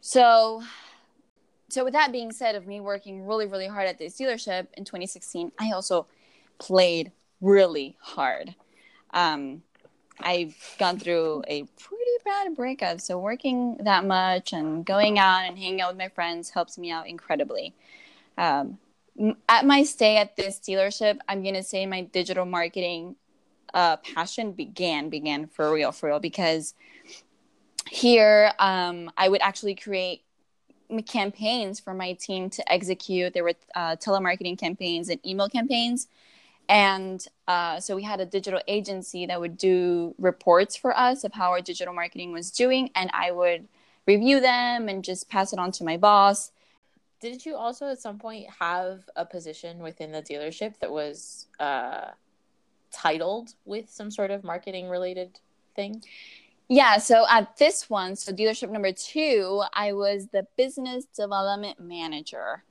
so, 0.00 0.62
so 1.68 1.84
with 1.84 1.94
that 1.94 2.12
being 2.12 2.32
said, 2.32 2.54
of 2.54 2.66
me 2.66 2.80
working 2.80 3.26
really, 3.26 3.46
really 3.46 3.66
hard 3.66 3.88
at 3.88 3.98
this 3.98 4.18
dealership 4.18 4.68
in 4.74 4.84
2016, 4.84 5.52
I 5.58 5.72
also 5.72 6.06
played 6.58 7.12
really 7.40 7.96
hard. 8.00 8.54
Um, 9.12 9.62
I've 10.20 10.76
gone 10.78 10.98
through 10.98 11.42
a 11.46 11.64
pretty 11.78 12.02
bad 12.24 12.56
breakup, 12.56 13.00
so 13.00 13.18
working 13.18 13.76
that 13.80 14.04
much 14.04 14.52
and 14.52 14.84
going 14.84 15.18
out 15.18 15.44
and 15.44 15.58
hanging 15.58 15.80
out 15.80 15.92
with 15.92 15.98
my 15.98 16.08
friends 16.08 16.50
helps 16.50 16.78
me 16.78 16.90
out 16.90 17.06
incredibly. 17.06 17.74
Um, 18.38 18.78
at 19.48 19.64
my 19.64 19.82
stay 19.82 20.16
at 20.16 20.36
this 20.36 20.58
dealership, 20.58 21.18
I'm 21.28 21.42
gonna 21.42 21.62
say 21.62 21.86
my 21.86 22.02
digital 22.02 22.44
marketing 22.44 23.16
uh, 23.74 23.96
passion 23.96 24.52
began 24.52 25.08
began 25.08 25.46
for 25.46 25.72
real, 25.72 25.92
for 25.92 26.08
real, 26.08 26.20
because 26.20 26.74
here 27.88 28.52
um, 28.58 29.10
I 29.16 29.28
would 29.28 29.42
actually 29.42 29.74
create 29.74 30.22
campaigns 31.06 31.80
for 31.80 31.94
my 31.94 32.12
team 32.14 32.50
to 32.50 32.72
execute. 32.72 33.34
There 33.34 33.44
were 33.44 33.54
uh, 33.74 33.96
telemarketing 33.96 34.58
campaigns 34.58 35.08
and 35.08 35.24
email 35.26 35.48
campaigns. 35.48 36.08
And 36.68 37.24
uh, 37.46 37.80
so 37.80 37.94
we 37.94 38.02
had 38.02 38.20
a 38.20 38.26
digital 38.26 38.60
agency 38.66 39.26
that 39.26 39.40
would 39.40 39.56
do 39.56 40.14
reports 40.18 40.76
for 40.76 40.96
us 40.96 41.24
of 41.24 41.32
how 41.32 41.50
our 41.50 41.60
digital 41.60 41.94
marketing 41.94 42.32
was 42.32 42.50
doing. 42.50 42.90
And 42.94 43.10
I 43.12 43.30
would 43.30 43.68
review 44.06 44.40
them 44.40 44.88
and 44.88 45.04
just 45.04 45.28
pass 45.28 45.52
it 45.52 45.58
on 45.58 45.72
to 45.72 45.84
my 45.84 45.96
boss. 45.96 46.52
Didn't 47.20 47.46
you 47.46 47.56
also 47.56 47.86
at 47.86 48.00
some 48.00 48.18
point 48.18 48.46
have 48.60 49.08
a 49.16 49.24
position 49.24 49.78
within 49.78 50.12
the 50.12 50.22
dealership 50.22 50.78
that 50.80 50.90
was 50.90 51.46
uh, 51.58 52.10
titled 52.92 53.54
with 53.64 53.90
some 53.90 54.10
sort 54.10 54.30
of 54.30 54.44
marketing 54.44 54.88
related 54.88 55.40
thing? 55.74 56.02
Yeah, 56.68 56.98
so 56.98 57.24
at 57.30 57.56
this 57.56 57.88
one, 57.88 58.16
so 58.16 58.32
dealership 58.32 58.70
number 58.70 58.92
two, 58.92 59.62
I 59.72 59.92
was 59.92 60.26
the 60.28 60.46
business 60.56 61.04
development 61.04 61.78
manager. 61.80 62.64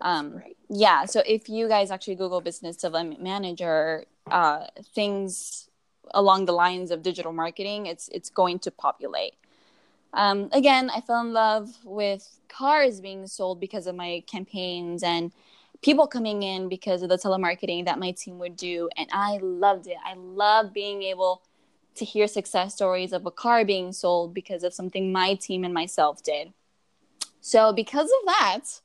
Um, 0.00 0.36
Right. 0.36 0.56
yeah, 0.68 1.04
so 1.06 1.22
if 1.26 1.48
you 1.48 1.68
guys 1.68 1.90
actually 1.90 2.14
Google 2.14 2.40
business 2.40 2.76
development 2.76 3.22
manager, 3.22 4.04
uh, 4.30 4.66
things 4.94 5.68
along 6.14 6.46
the 6.46 6.52
lines 6.52 6.90
of 6.90 7.02
digital 7.02 7.32
marketing, 7.32 7.86
it's 7.86 8.08
it's 8.08 8.30
going 8.30 8.58
to 8.60 8.70
populate. 8.70 9.34
Um, 10.12 10.48
again, 10.52 10.90
I 10.90 11.00
fell 11.00 11.20
in 11.20 11.32
love 11.32 11.84
with 11.84 12.40
cars 12.48 13.00
being 13.00 13.26
sold 13.26 13.60
because 13.60 13.86
of 13.86 13.94
my 13.94 14.22
campaigns 14.26 15.02
and 15.02 15.32
people 15.82 16.06
coming 16.06 16.42
in 16.42 16.68
because 16.68 17.02
of 17.02 17.08
the 17.08 17.18
telemarketing 17.18 17.84
that 17.84 17.98
my 17.98 18.12
team 18.12 18.38
would 18.38 18.56
do, 18.56 18.88
and 18.96 19.08
I 19.12 19.38
loved 19.42 19.86
it. 19.86 19.96
I 20.04 20.14
loved 20.14 20.72
being 20.72 21.02
able 21.02 21.42
to 21.96 22.04
hear 22.04 22.26
success 22.26 22.74
stories 22.74 23.12
of 23.12 23.26
a 23.26 23.30
car 23.30 23.64
being 23.64 23.92
sold 23.92 24.32
because 24.32 24.62
of 24.64 24.72
something 24.72 25.12
my 25.12 25.34
team 25.34 25.64
and 25.64 25.74
myself 25.74 26.22
did. 26.22 26.52
So, 27.40 27.72
because 27.72 28.06
of 28.06 28.26
that, 28.26 28.80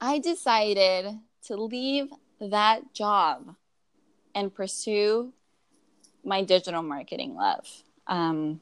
I 0.00 0.18
decided 0.18 1.18
to 1.44 1.56
leave 1.56 2.08
that 2.40 2.94
job 2.94 3.56
and 4.34 4.54
pursue 4.54 5.32
my 6.24 6.44
digital 6.44 6.82
marketing 6.82 7.34
love. 7.34 7.66
Um, 8.06 8.60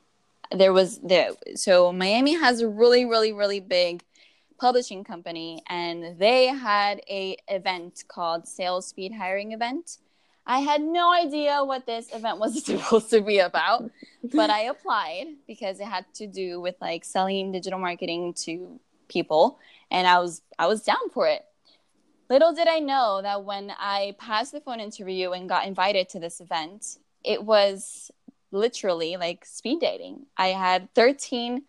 there 0.50 0.72
was 0.72 0.98
there, 1.00 1.30
so 1.54 1.92
Miami 1.92 2.34
has 2.34 2.60
a 2.60 2.68
really, 2.68 3.04
really, 3.04 3.32
really 3.32 3.60
big 3.60 4.02
publishing 4.58 5.04
company 5.04 5.62
and 5.68 6.18
they 6.18 6.46
had 6.46 7.00
a 7.10 7.36
event 7.48 8.04
called 8.08 8.46
Sales 8.46 8.86
Speed 8.86 9.12
Hiring 9.12 9.52
Event. 9.52 9.98
I 10.46 10.60
had 10.60 10.80
no 10.80 11.12
idea 11.12 11.64
what 11.64 11.86
this 11.86 12.14
event 12.14 12.38
was 12.38 12.64
supposed 12.64 13.10
to 13.10 13.20
be 13.20 13.40
about, 13.40 13.90
but 14.32 14.48
I 14.48 14.62
applied 14.62 15.26
because 15.46 15.80
it 15.80 15.86
had 15.86 16.06
to 16.14 16.26
do 16.26 16.60
with 16.60 16.76
like 16.80 17.04
selling 17.04 17.52
digital 17.52 17.78
marketing 17.78 18.32
to 18.44 18.80
people 19.08 19.58
and 19.90 20.06
I 20.06 20.18
was 20.18 20.42
I 20.58 20.66
was 20.66 20.82
down 20.82 21.10
for 21.12 21.26
it. 21.28 21.44
Little 22.28 22.52
did 22.52 22.66
I 22.66 22.80
know 22.80 23.20
that 23.22 23.44
when 23.44 23.72
I 23.78 24.16
passed 24.18 24.52
the 24.52 24.60
phone 24.60 24.80
interview 24.80 25.30
and 25.30 25.48
got 25.48 25.66
invited 25.66 26.08
to 26.10 26.18
this 26.18 26.40
event, 26.40 26.98
it 27.22 27.42
was 27.42 28.10
literally 28.50 29.16
like 29.16 29.44
speed 29.44 29.80
dating. 29.80 30.26
I 30.36 30.48
had 30.48 30.92
13 30.94 31.62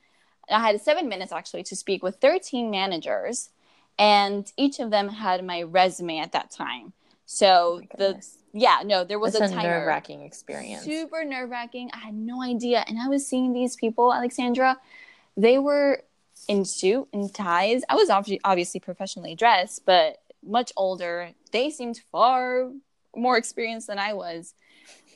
I 0.49 0.59
had 0.61 0.79
7 0.79 1.09
minutes 1.09 1.33
actually 1.33 1.63
to 1.63 1.75
speak 1.75 2.01
with 2.01 2.15
13 2.17 2.71
managers 2.71 3.49
and 3.99 4.51
each 4.55 4.79
of 4.79 4.91
them 4.91 5.09
had 5.09 5.43
my 5.43 5.63
resume 5.63 6.19
at 6.19 6.31
that 6.31 6.51
time. 6.51 6.93
So 7.25 7.81
oh 7.83 7.97
the 7.97 8.23
yeah, 8.53 8.81
no, 8.83 9.03
there 9.03 9.19
was 9.19 9.33
That's 9.33 9.51
a, 9.51 9.57
a 9.57 9.63
nerve 9.63 9.85
wracking 9.85 10.23
experience. 10.23 10.83
Super 10.83 11.23
nerve 11.23 11.49
wracking. 11.49 11.91
I 11.93 11.97
had 11.97 12.15
no 12.15 12.41
idea. 12.41 12.83
And 12.87 12.97
I 12.99 13.07
was 13.07 13.27
seeing 13.27 13.53
these 13.53 13.75
people, 13.75 14.11
Alexandra, 14.11 14.79
they 15.35 15.59
were 15.59 16.01
in 16.47 16.65
suit 16.65 17.07
and 17.13 17.33
ties. 17.33 17.83
I 17.89 17.95
was 17.95 18.09
obviously 18.09 18.79
professionally 18.79 19.35
dressed, 19.35 19.85
but 19.85 20.17
much 20.43 20.71
older. 20.77 21.31
They 21.51 21.69
seemed 21.69 21.99
far 22.11 22.71
more 23.15 23.37
experienced 23.37 23.87
than 23.87 23.99
I 23.99 24.13
was. 24.13 24.53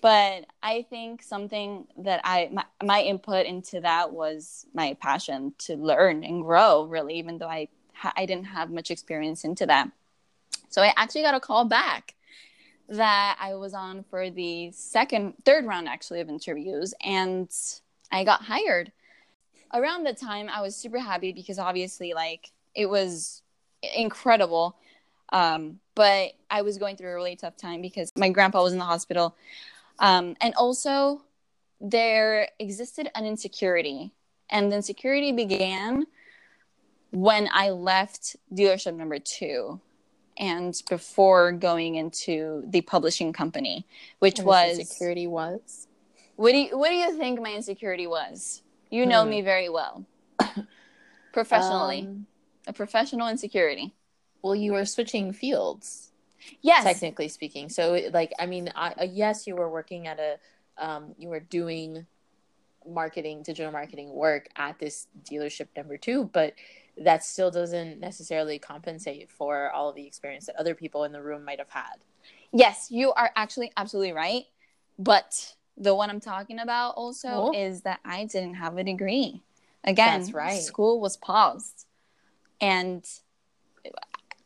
But 0.01 0.45
I 0.63 0.85
think 0.89 1.21
something 1.21 1.85
that 1.99 2.21
I 2.23 2.49
my, 2.51 2.65
my 2.83 3.01
input 3.01 3.45
into 3.45 3.81
that 3.81 4.11
was 4.11 4.65
my 4.73 4.97
passion 4.99 5.53
to 5.59 5.75
learn 5.75 6.23
and 6.23 6.41
grow. 6.41 6.83
Really, 6.85 7.19
even 7.19 7.37
though 7.37 7.47
I 7.47 7.67
I 8.03 8.25
didn't 8.25 8.45
have 8.45 8.71
much 8.71 8.89
experience 8.89 9.43
into 9.43 9.67
that. 9.67 9.91
So 10.69 10.81
I 10.81 10.93
actually 10.97 11.21
got 11.21 11.35
a 11.35 11.39
call 11.39 11.65
back 11.65 12.15
that 12.89 13.37
I 13.39 13.55
was 13.55 13.73
on 13.73 14.03
for 14.09 14.29
the 14.29 14.71
second, 14.71 15.35
third 15.45 15.65
round 15.65 15.87
actually 15.87 16.19
of 16.19 16.29
interviews, 16.29 16.93
and 17.03 17.49
I 18.11 18.23
got 18.23 18.41
hired. 18.41 18.91
Around 19.73 20.05
the 20.05 20.13
time, 20.13 20.49
I 20.49 20.61
was 20.61 20.75
super 20.75 20.99
happy 20.99 21.31
because 21.31 21.57
obviously, 21.59 22.13
like, 22.13 22.51
it 22.75 22.87
was 22.87 23.41
incredible. 23.95 24.75
Um, 25.29 25.79
but 25.95 26.33
I 26.49 26.61
was 26.61 26.77
going 26.77 26.97
through 26.97 27.11
a 27.11 27.15
really 27.15 27.35
tough 27.35 27.55
time 27.55 27.81
because 27.81 28.11
my 28.17 28.29
grandpa 28.29 28.61
was 28.61 28.73
in 28.73 28.79
the 28.79 28.85
hospital. 28.85 29.35
Um, 29.99 30.35
and 30.41 30.53
also, 30.55 31.21
there 31.79 32.49
existed 32.59 33.09
an 33.15 33.25
insecurity, 33.25 34.11
and 34.49 34.71
the 34.71 34.75
insecurity 34.75 35.31
began 35.31 36.05
when 37.11 37.49
I 37.51 37.69
left 37.69 38.35
dealership 38.53 38.95
number 38.95 39.19
two 39.19 39.79
and 40.37 40.81
before 40.89 41.51
going 41.51 41.95
into 41.95 42.63
the 42.67 42.81
publishing 42.81 43.33
company, 43.33 43.85
which 44.19 44.39
and 44.39 44.47
was 44.47 44.79
insecurity 44.79 45.27
was. 45.27 45.87
What 46.35 46.53
do 46.53 46.57
you, 46.57 46.77
what 46.77 46.89
do 46.89 46.95
you 46.95 47.15
think 47.17 47.41
my 47.41 47.53
insecurity 47.53 48.07
was? 48.07 48.63
You 48.91 49.05
know 49.05 49.23
hmm. 49.23 49.29
me 49.29 49.41
very 49.41 49.69
well. 49.69 50.05
Professionally, 51.33 52.01
um, 52.01 52.27
a 52.67 52.73
professional 52.73 53.27
insecurity. 53.27 53.93
Well, 54.41 54.55
you 54.55 54.73
were 54.73 54.85
switching 54.85 55.33
fields. 55.33 56.11
Yes, 56.61 56.83
technically 56.83 57.27
speaking. 57.27 57.69
So, 57.69 57.99
like, 58.11 58.33
I 58.39 58.45
mean, 58.47 58.71
I, 58.75 58.91
uh, 58.91 59.07
yes, 59.09 59.47
you 59.47 59.55
were 59.55 59.69
working 59.69 60.07
at 60.07 60.19
a, 60.19 60.37
um, 60.77 61.15
you 61.17 61.29
were 61.29 61.39
doing 61.39 62.05
marketing, 62.87 63.43
digital 63.43 63.71
marketing 63.71 64.13
work 64.13 64.49
at 64.55 64.79
this 64.79 65.07
dealership 65.23 65.67
number 65.77 65.97
two, 65.97 66.29
but 66.33 66.53
that 66.97 67.23
still 67.23 67.51
doesn't 67.51 67.99
necessarily 67.99 68.59
compensate 68.59 69.29
for 69.29 69.71
all 69.71 69.89
of 69.89 69.95
the 69.95 70.05
experience 70.05 70.47
that 70.47 70.55
other 70.55 70.75
people 70.75 71.03
in 71.03 71.11
the 71.11 71.21
room 71.21 71.45
might 71.45 71.59
have 71.59 71.69
had. 71.69 72.03
Yes, 72.51 72.87
you 72.89 73.13
are 73.13 73.31
actually 73.35 73.71
absolutely 73.77 74.13
right. 74.13 74.43
But 74.99 75.55
the 75.81 75.95
one 75.95 76.09
I'm 76.11 76.19
talking 76.19 76.59
about 76.59 76.91
also 76.91 77.27
oh. 77.27 77.53
is 77.53 77.81
that 77.81 77.99
I 78.05 78.25
didn't 78.25 78.53
have 78.53 78.77
a 78.77 78.83
degree. 78.83 79.41
Again, 79.83 80.21
That's 80.21 80.33
right. 80.33 80.61
school 80.61 81.01
was 81.01 81.17
paused. 81.17 81.87
And 82.61 83.03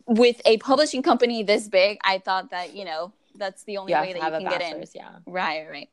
with 0.07 0.41
a 0.45 0.57
publishing 0.57 1.03
company 1.03 1.43
this 1.43 1.67
big, 1.67 1.99
I 2.05 2.19
thought 2.19 2.51
that, 2.51 2.73
you 2.73 2.85
know, 2.85 3.11
that's 3.35 3.63
the 3.63 3.77
only 3.77 3.93
way 3.93 4.13
that 4.13 4.21
you 4.21 4.39
can 4.39 4.43
get 4.43 4.61
in. 4.61 4.83
Yeah. 4.93 5.09
Right, 5.25 5.67
right. 5.69 5.89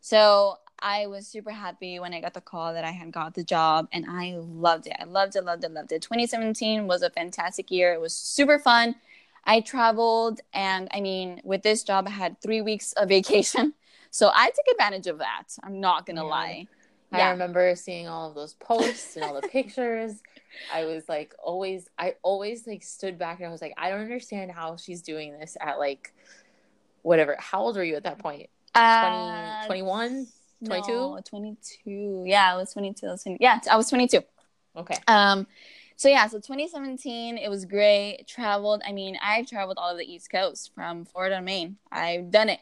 So 0.00 0.56
I 0.78 1.06
was 1.06 1.26
super 1.26 1.50
happy 1.50 1.98
when 1.98 2.14
I 2.14 2.22
got 2.22 2.32
the 2.32 2.40
call 2.40 2.72
that 2.72 2.84
I 2.84 2.92
had 2.92 3.12
got 3.12 3.34
the 3.34 3.44
job 3.44 3.88
and 3.92 4.06
I 4.08 4.36
loved 4.38 4.86
it. 4.86 4.96
I 4.98 5.04
loved 5.04 5.36
it, 5.36 5.44
loved 5.44 5.64
it, 5.64 5.70
loved 5.70 5.92
it. 5.92 6.00
2017 6.00 6.86
was 6.86 7.02
a 7.02 7.10
fantastic 7.10 7.70
year. 7.70 7.92
It 7.92 8.00
was 8.00 8.14
super 8.14 8.58
fun. 8.58 8.94
I 9.44 9.60
traveled 9.60 10.40
and 10.54 10.88
I 10.92 11.02
mean, 11.02 11.42
with 11.44 11.62
this 11.62 11.82
job, 11.82 12.06
I 12.06 12.10
had 12.10 12.40
three 12.40 12.62
weeks 12.62 12.94
of 12.94 13.08
vacation. 13.10 13.74
So 14.10 14.30
I 14.34 14.46
took 14.46 14.64
advantage 14.72 15.06
of 15.06 15.18
that. 15.18 15.44
I'm 15.62 15.80
not 15.80 16.06
going 16.06 16.16
to 16.16 16.22
yeah. 16.22 16.28
lie. 16.28 16.66
I 17.10 17.30
remember 17.30 17.74
seeing 17.74 18.06
all 18.06 18.28
of 18.28 18.34
those 18.34 18.54
posts 18.54 19.16
and 19.16 19.24
all 19.24 19.40
the 19.40 19.48
pictures. 19.48 20.22
I 20.72 20.84
was 20.84 21.08
like, 21.08 21.34
always, 21.42 21.88
I 21.98 22.14
always 22.22 22.66
like 22.66 22.82
stood 22.82 23.18
back 23.18 23.38
and 23.38 23.48
I 23.48 23.50
was 23.50 23.62
like, 23.62 23.74
I 23.78 23.90
don't 23.90 24.00
understand 24.00 24.50
how 24.50 24.76
she's 24.76 25.02
doing 25.02 25.38
this 25.38 25.56
at 25.60 25.78
like, 25.78 26.12
whatever. 27.02 27.36
How 27.38 27.60
old 27.60 27.76
were 27.76 27.84
you 27.84 27.96
at 27.96 28.04
that 28.04 28.18
point? 28.18 28.50
Uh, 28.74 29.66
20, 29.66 29.82
21? 29.82 30.26
22? 30.66 30.92
No, 30.92 31.20
22. 31.24 32.24
Yeah, 32.26 32.52
I 32.52 32.56
was 32.56 32.72
22. 32.72 33.06
I 33.06 33.10
was 33.10 33.22
20, 33.22 33.38
yeah, 33.40 33.60
I 33.70 33.76
was 33.76 33.88
22. 33.88 34.20
Okay. 34.76 34.96
Um, 35.06 35.46
so 35.96 36.08
yeah, 36.08 36.26
so 36.28 36.38
2017, 36.38 37.38
it 37.38 37.48
was 37.48 37.64
great. 37.64 38.24
Traveled. 38.28 38.82
I 38.86 38.92
mean, 38.92 39.18
I've 39.22 39.48
traveled 39.48 39.78
all 39.78 39.90
of 39.90 39.98
the 39.98 40.04
East 40.04 40.30
Coast 40.30 40.70
from 40.74 41.04
Florida 41.04 41.36
to 41.36 41.42
Maine. 41.42 41.76
I've 41.90 42.30
done 42.30 42.48
it. 42.48 42.60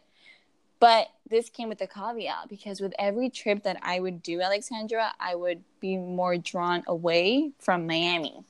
But 0.79 1.09
this 1.29 1.49
came 1.49 1.69
with 1.69 1.81
a 1.81 1.87
caveat 1.87 2.49
because 2.49 2.81
with 2.81 2.93
every 2.99 3.31
trip 3.31 3.63
that 3.63 3.79
I 3.83 4.01
would 4.01 4.23
do, 4.23 4.41
Alexandra, 4.41 5.13
I 5.19 5.35
would 5.35 5.63
be 5.81 5.97
more 5.97 6.37
drawn 6.37 6.83
away 6.87 7.53
from 7.59 7.87
Miami. 7.87 8.45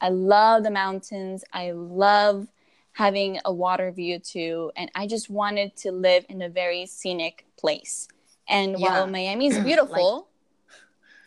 I 0.00 0.08
love 0.08 0.62
the 0.62 0.70
mountains. 0.70 1.44
I 1.52 1.72
love 1.72 2.48
having 2.92 3.38
a 3.44 3.52
water 3.52 3.90
view 3.90 4.18
too. 4.18 4.72
And 4.76 4.90
I 4.94 5.06
just 5.06 5.28
wanted 5.28 5.76
to 5.78 5.92
live 5.92 6.24
in 6.28 6.40
a 6.42 6.48
very 6.48 6.86
scenic 6.86 7.44
place. 7.58 8.08
And 8.48 8.78
yeah. 8.78 8.88
while 8.88 9.06
Miami 9.06 9.48
is 9.48 9.58
beautiful, 9.64 10.28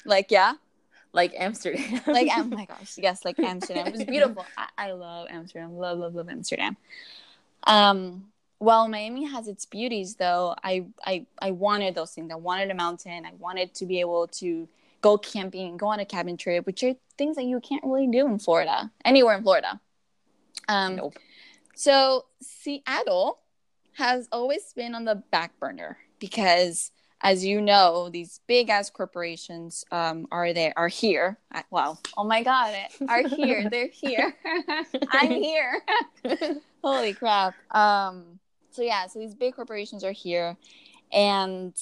like, 0.04 0.06
like, 0.06 0.32
yeah, 0.32 0.54
like 1.14 1.34
Amsterdam, 1.38 2.02
like 2.08 2.30
oh 2.36 2.44
my 2.44 2.66
gosh, 2.66 2.98
yes, 2.98 3.26
like 3.26 3.40
Amsterdam, 3.40 3.88
it 3.88 3.94
was 3.94 4.04
beautiful. 4.04 4.46
I, 4.58 4.90
I 4.90 4.92
love 4.92 5.28
Amsterdam, 5.30 5.78
love, 5.78 6.00
love, 6.00 6.16
love 6.16 6.30
Amsterdam. 6.30 6.78
Um, 7.64 8.29
while 8.60 8.88
Miami 8.88 9.26
has 9.26 9.48
its 9.48 9.66
beauties, 9.66 10.16
though, 10.16 10.56
I, 10.64 10.86
I, 11.06 11.26
I 11.42 11.52
wanted 11.52 11.96
those 11.96 12.12
things. 12.12 12.32
I 12.32 12.36
wanted 12.36 12.70
a 12.70 12.76
mountain. 12.76 13.26
I 13.26 13.32
wanted 13.40 13.74
to 13.76 13.86
be 13.86 14.00
able 14.00 14.28
to 14.28 14.68
go 15.02 15.18
camping, 15.18 15.78
go 15.78 15.88
on 15.88 16.00
a 16.00 16.06
cabin 16.06 16.38
trip, 16.38 16.66
which 16.66 16.84
are 16.84 16.94
things 17.18 17.38
that 17.38 17.46
you 17.46 17.60
can't 17.62 17.84
really 17.84 18.08
do 18.08 18.28
in 18.28 18.38
Florida, 18.38 18.92
anywhere 19.06 19.38
in 19.38 19.44
Florida. 19.44 19.80
Um, 20.68 20.98
nope. 20.98 21.16
So 21.76 22.26
Seattle 22.42 23.40
has 23.94 24.28
always 24.32 24.74
been 24.74 24.94
on 24.94 25.06
the 25.06 25.16
back 25.16 25.58
burner 25.60 25.98
because 26.20 26.92
as 27.22 27.46
you 27.46 27.62
know, 27.62 28.10
these 28.10 28.40
big 28.48 28.70
ass 28.70 28.90
corporations 28.90 29.84
um, 29.92 30.28
are 30.32 30.54
there 30.54 30.74
are 30.78 30.88
here. 30.88 31.38
I, 31.52 31.64
wow! 31.70 31.98
Oh 32.18 32.24
my 32.24 32.44
god, 32.44 32.76
are 33.08 33.28
here. 33.28 33.70
They're 33.70 33.88
here. 33.88 34.36
I'm 35.12 35.32
here. 35.32 35.82
Holy 36.84 37.14
crap! 37.14 37.56
Um, 37.72 38.40
so 38.80 38.86
yeah, 38.86 39.08
so 39.08 39.20
these 39.20 39.36
big 39.36 39.56
corporations 39.56 40.06
are 40.06 40.14
here, 40.14 40.56
and 41.12 41.76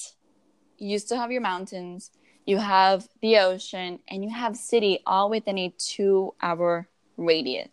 you 0.79 0.97
still 0.97 1.19
have 1.19 1.31
your 1.31 1.41
mountains, 1.41 2.09
you 2.47 2.57
have 2.57 3.07
the 3.21 3.37
ocean, 3.37 3.99
and 4.09 4.23
you 4.23 4.31
have 4.31 4.57
city 4.57 4.97
all 5.05 5.29
within 5.29 5.59
a 5.59 5.71
two-hour 5.77 6.87
radius. 7.15 7.69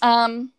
Um, 0.00 0.52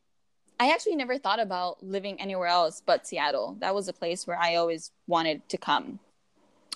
I 0.60 0.72
actually 0.72 0.98
never 0.98 1.18
thought 1.18 1.40
about 1.40 1.82
living 1.82 2.22
anywhere 2.22 2.48
else 2.48 2.80
but 2.86 3.08
Seattle. 3.08 3.58
That 3.60 3.74
was 3.74 3.88
a 3.88 3.94
place 3.94 4.28
where 4.28 4.38
I 4.38 4.54
always 4.54 4.92
wanted 5.08 5.50
to 5.50 5.58
come. 5.58 5.98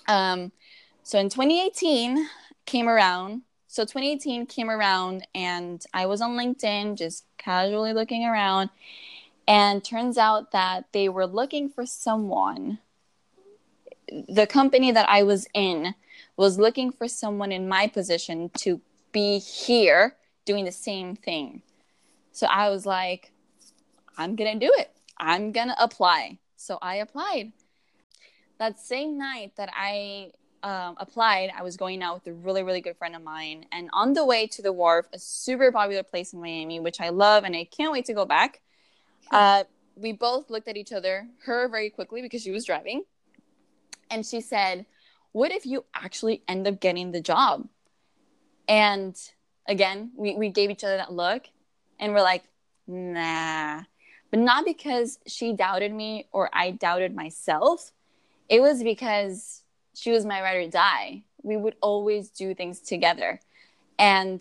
Um, 0.08 0.50
so 1.04 1.20
in 1.20 1.28
2018 1.28 2.28
came 2.66 2.88
around. 2.88 3.42
So 3.68 3.84
2018 3.84 4.46
came 4.46 4.68
around 4.68 5.24
and 5.32 5.80
I 5.94 6.06
was 6.06 6.20
on 6.20 6.36
LinkedIn 6.36 6.98
just 6.98 7.24
casually 7.38 7.92
looking 7.92 8.24
around 8.24 8.70
and 9.46 9.84
turns 9.84 10.16
out 10.18 10.52
that 10.52 10.86
they 10.92 11.08
were 11.08 11.26
looking 11.26 11.68
for 11.68 11.86
someone 11.86 12.78
the 14.28 14.46
company 14.46 14.90
that 14.92 15.08
I 15.08 15.22
was 15.22 15.46
in 15.54 15.94
was 16.36 16.58
looking 16.58 16.90
for 16.90 17.08
someone 17.08 17.52
in 17.52 17.68
my 17.68 17.86
position 17.86 18.50
to 18.58 18.80
be 19.12 19.38
here 19.38 20.16
doing 20.44 20.64
the 20.64 20.72
same 20.72 21.16
thing. 21.16 21.62
So 22.32 22.46
I 22.46 22.70
was 22.70 22.86
like, 22.86 23.32
I'm 24.16 24.36
going 24.36 24.58
to 24.58 24.66
do 24.66 24.72
it. 24.78 24.90
I'm 25.16 25.52
going 25.52 25.68
to 25.68 25.82
apply. 25.82 26.38
So 26.56 26.78
I 26.80 26.96
applied 26.96 27.52
that 28.58 28.78
same 28.78 29.18
night 29.18 29.52
that 29.56 29.70
I 29.74 30.32
um, 30.62 30.96
applied, 30.98 31.50
I 31.56 31.62
was 31.62 31.76
going 31.76 32.02
out 32.02 32.14
with 32.14 32.26
a 32.26 32.32
really, 32.36 32.62
really 32.62 32.82
good 32.82 32.96
friend 32.96 33.16
of 33.16 33.22
mine. 33.22 33.64
And 33.72 33.88
on 33.92 34.12
the 34.12 34.24
way 34.24 34.46
to 34.48 34.62
the 34.62 34.72
wharf, 34.72 35.06
a 35.12 35.18
super 35.18 35.72
popular 35.72 36.02
place 36.02 36.32
in 36.32 36.40
Miami, 36.40 36.80
which 36.80 37.00
I 37.00 37.08
love 37.08 37.44
and 37.44 37.56
I 37.56 37.64
can't 37.64 37.92
wait 37.92 38.04
to 38.06 38.14
go 38.14 38.26
back, 38.26 38.60
uh, 39.30 39.64
we 39.96 40.12
both 40.12 40.50
looked 40.50 40.68
at 40.68 40.76
each 40.76 40.92
other, 40.92 41.28
her 41.44 41.68
very 41.68 41.90
quickly 41.90 42.22
because 42.22 42.42
she 42.42 42.50
was 42.50 42.64
driving. 42.64 43.04
And 44.10 44.24
she 44.26 44.40
said, 44.40 44.86
What 45.32 45.52
if 45.52 45.66
you 45.66 45.84
actually 45.94 46.42
end 46.48 46.66
up 46.66 46.80
getting 46.80 47.12
the 47.12 47.20
job? 47.20 47.68
And 48.68 49.16
again, 49.66 50.12
we, 50.16 50.34
we 50.34 50.48
gave 50.48 50.70
each 50.70 50.84
other 50.84 50.96
that 50.96 51.12
look 51.12 51.44
and 51.98 52.12
we're 52.12 52.22
like, 52.22 52.44
Nah. 52.86 53.82
But 54.30 54.40
not 54.40 54.64
because 54.64 55.18
she 55.26 55.52
doubted 55.52 55.92
me 55.92 56.28
or 56.32 56.50
I 56.52 56.70
doubted 56.70 57.14
myself. 57.14 57.92
It 58.48 58.60
was 58.60 58.82
because 58.82 59.62
she 59.94 60.12
was 60.12 60.24
my 60.24 60.40
ride 60.40 60.56
or 60.56 60.70
die. 60.70 61.24
We 61.42 61.56
would 61.56 61.74
always 61.80 62.30
do 62.30 62.54
things 62.54 62.80
together. 62.80 63.40
And 63.98 64.40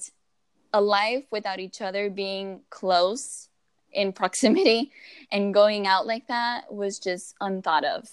a 0.74 0.82
life 0.82 1.26
without 1.32 1.60
each 1.60 1.82
other 1.82 2.10
being 2.10 2.62
close 2.70 3.49
in 3.94 4.14
proximity 4.14 4.92
and 5.32 5.54
going 5.54 5.88
out 5.88 6.08
like 6.08 6.28
that 6.28 6.74
was 6.74 7.00
just 7.00 7.36
unthought 7.42 7.86
of. 7.86 8.10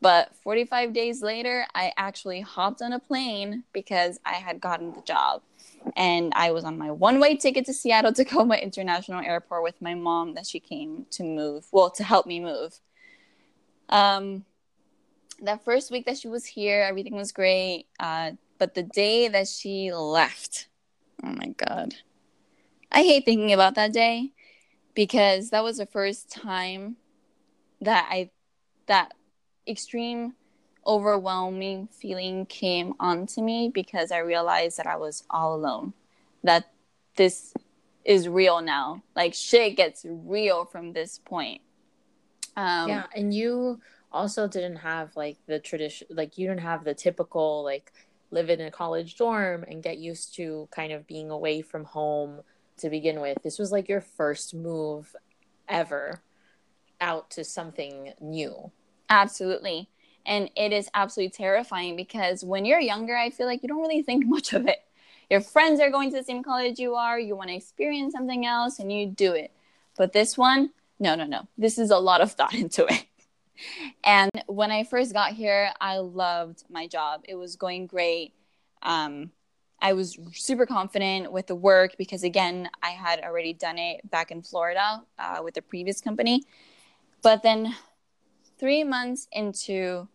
But 0.00 0.34
45 0.36 0.92
days 0.92 1.22
later, 1.22 1.66
I 1.74 1.92
actually 1.96 2.40
hopped 2.40 2.82
on 2.82 2.92
a 2.92 3.00
plane 3.00 3.64
because 3.72 4.20
I 4.24 4.34
had 4.34 4.60
gotten 4.60 4.92
the 4.92 5.02
job. 5.02 5.42
And 5.96 6.32
I 6.36 6.52
was 6.52 6.64
on 6.64 6.78
my 6.78 6.90
one 6.90 7.18
way 7.18 7.36
ticket 7.36 7.66
to 7.66 7.72
Seattle 7.72 8.12
Tacoma 8.12 8.56
International 8.56 9.20
Airport 9.20 9.62
with 9.62 9.80
my 9.82 9.94
mom 9.94 10.34
that 10.34 10.46
she 10.46 10.60
came 10.60 11.06
to 11.10 11.24
move, 11.24 11.66
well, 11.72 11.90
to 11.90 12.04
help 12.04 12.26
me 12.26 12.40
move. 12.40 12.78
Um, 13.88 14.44
that 15.42 15.64
first 15.64 15.90
week 15.90 16.06
that 16.06 16.18
she 16.18 16.28
was 16.28 16.44
here, 16.44 16.82
everything 16.82 17.14
was 17.14 17.32
great. 17.32 17.86
Uh, 17.98 18.32
but 18.58 18.74
the 18.74 18.82
day 18.82 19.28
that 19.28 19.48
she 19.48 19.92
left, 19.92 20.68
oh 21.24 21.32
my 21.32 21.48
God. 21.56 21.94
I 22.90 23.02
hate 23.02 23.24
thinking 23.24 23.52
about 23.52 23.74
that 23.74 23.92
day 23.92 24.32
because 24.98 25.50
that 25.50 25.62
was 25.62 25.76
the 25.76 25.86
first 25.86 26.28
time 26.28 26.96
that 27.80 28.08
I, 28.10 28.30
that 28.88 29.14
extreme 29.64 30.34
overwhelming 30.84 31.86
feeling 31.86 32.46
came 32.46 32.94
onto 32.98 33.40
me 33.40 33.70
because 33.72 34.10
I 34.10 34.18
realized 34.18 34.76
that 34.76 34.88
I 34.88 34.96
was 34.96 35.22
all 35.30 35.54
alone. 35.54 35.92
That 36.42 36.72
this 37.14 37.54
is 38.04 38.28
real 38.28 38.60
now. 38.60 39.04
Like 39.14 39.34
shit 39.34 39.76
gets 39.76 40.04
real 40.04 40.64
from 40.64 40.94
this 40.94 41.20
point. 41.20 41.60
Um, 42.56 42.88
yeah, 42.88 43.06
and 43.14 43.32
you 43.32 43.80
also 44.10 44.48
didn't 44.48 44.78
have 44.78 45.14
like 45.14 45.36
the 45.46 45.60
tradition 45.60 46.08
like 46.10 46.38
you 46.38 46.48
didn't 46.48 46.62
have 46.62 46.82
the 46.82 46.94
typical 46.94 47.62
like 47.62 47.92
live 48.32 48.50
in 48.50 48.60
a 48.62 48.70
college 48.72 49.14
dorm 49.14 49.64
and 49.68 49.80
get 49.80 49.98
used 49.98 50.34
to 50.34 50.68
kind 50.72 50.92
of 50.92 51.06
being 51.06 51.30
away 51.30 51.62
from 51.62 51.84
home 51.84 52.40
to 52.78 52.90
begin 52.90 53.20
with 53.20 53.38
this 53.42 53.58
was 53.58 53.72
like 53.72 53.88
your 53.88 54.00
first 54.00 54.54
move 54.54 55.14
ever 55.68 56.22
out 57.00 57.30
to 57.30 57.44
something 57.44 58.12
new. 58.20 58.70
Absolutely. 59.08 59.88
And 60.26 60.50
it 60.56 60.72
is 60.72 60.90
absolutely 60.94 61.30
terrifying 61.30 61.96
because 61.96 62.44
when 62.44 62.64
you're 62.64 62.80
younger 62.80 63.16
i 63.16 63.30
feel 63.30 63.46
like 63.46 63.62
you 63.62 63.68
don't 63.68 63.80
really 63.80 64.02
think 64.02 64.26
much 64.26 64.52
of 64.52 64.66
it. 64.66 64.78
Your 65.30 65.40
friends 65.40 65.80
are 65.80 65.90
going 65.90 66.10
to 66.10 66.16
the 66.16 66.24
same 66.24 66.42
college 66.42 66.78
you 66.78 66.94
are 66.94 67.18
you 67.18 67.36
want 67.36 67.50
to 67.50 67.56
experience 67.56 68.12
something 68.12 68.46
else 68.46 68.78
and 68.78 68.92
you 68.92 69.06
do 69.06 69.32
it. 69.32 69.52
But 69.96 70.12
this 70.12 70.36
one 70.36 70.70
no 71.00 71.14
no 71.14 71.24
no. 71.24 71.48
This 71.56 71.78
is 71.78 71.90
a 71.90 71.98
lot 71.98 72.20
of 72.20 72.32
thought 72.32 72.54
into 72.62 72.86
it. 72.86 73.04
And 74.04 74.30
when 74.46 74.70
I 74.70 74.84
first 74.84 75.12
got 75.12 75.32
here, 75.32 75.72
I 75.80 75.98
loved 75.98 76.64
my 76.70 76.86
job. 76.86 77.22
It 77.24 77.34
was 77.34 77.56
going 77.56 77.86
great. 77.86 78.32
Um, 78.82 79.32
I 79.80 79.92
was 79.92 80.18
super 80.32 80.66
confident 80.66 81.30
with 81.30 81.46
the 81.46 81.54
work 81.54 81.94
because, 81.98 82.24
again, 82.24 82.68
I 82.82 82.90
had 82.90 83.20
already 83.20 83.52
done 83.52 83.78
it 83.78 84.08
back 84.10 84.30
in 84.30 84.42
Florida 84.42 85.02
uh, 85.18 85.40
with 85.42 85.54
the 85.54 85.62
previous 85.62 86.00
company. 86.00 86.42
But 87.22 87.42
then, 87.42 87.74
three 88.58 88.82
months 88.82 89.28
into 89.32 90.08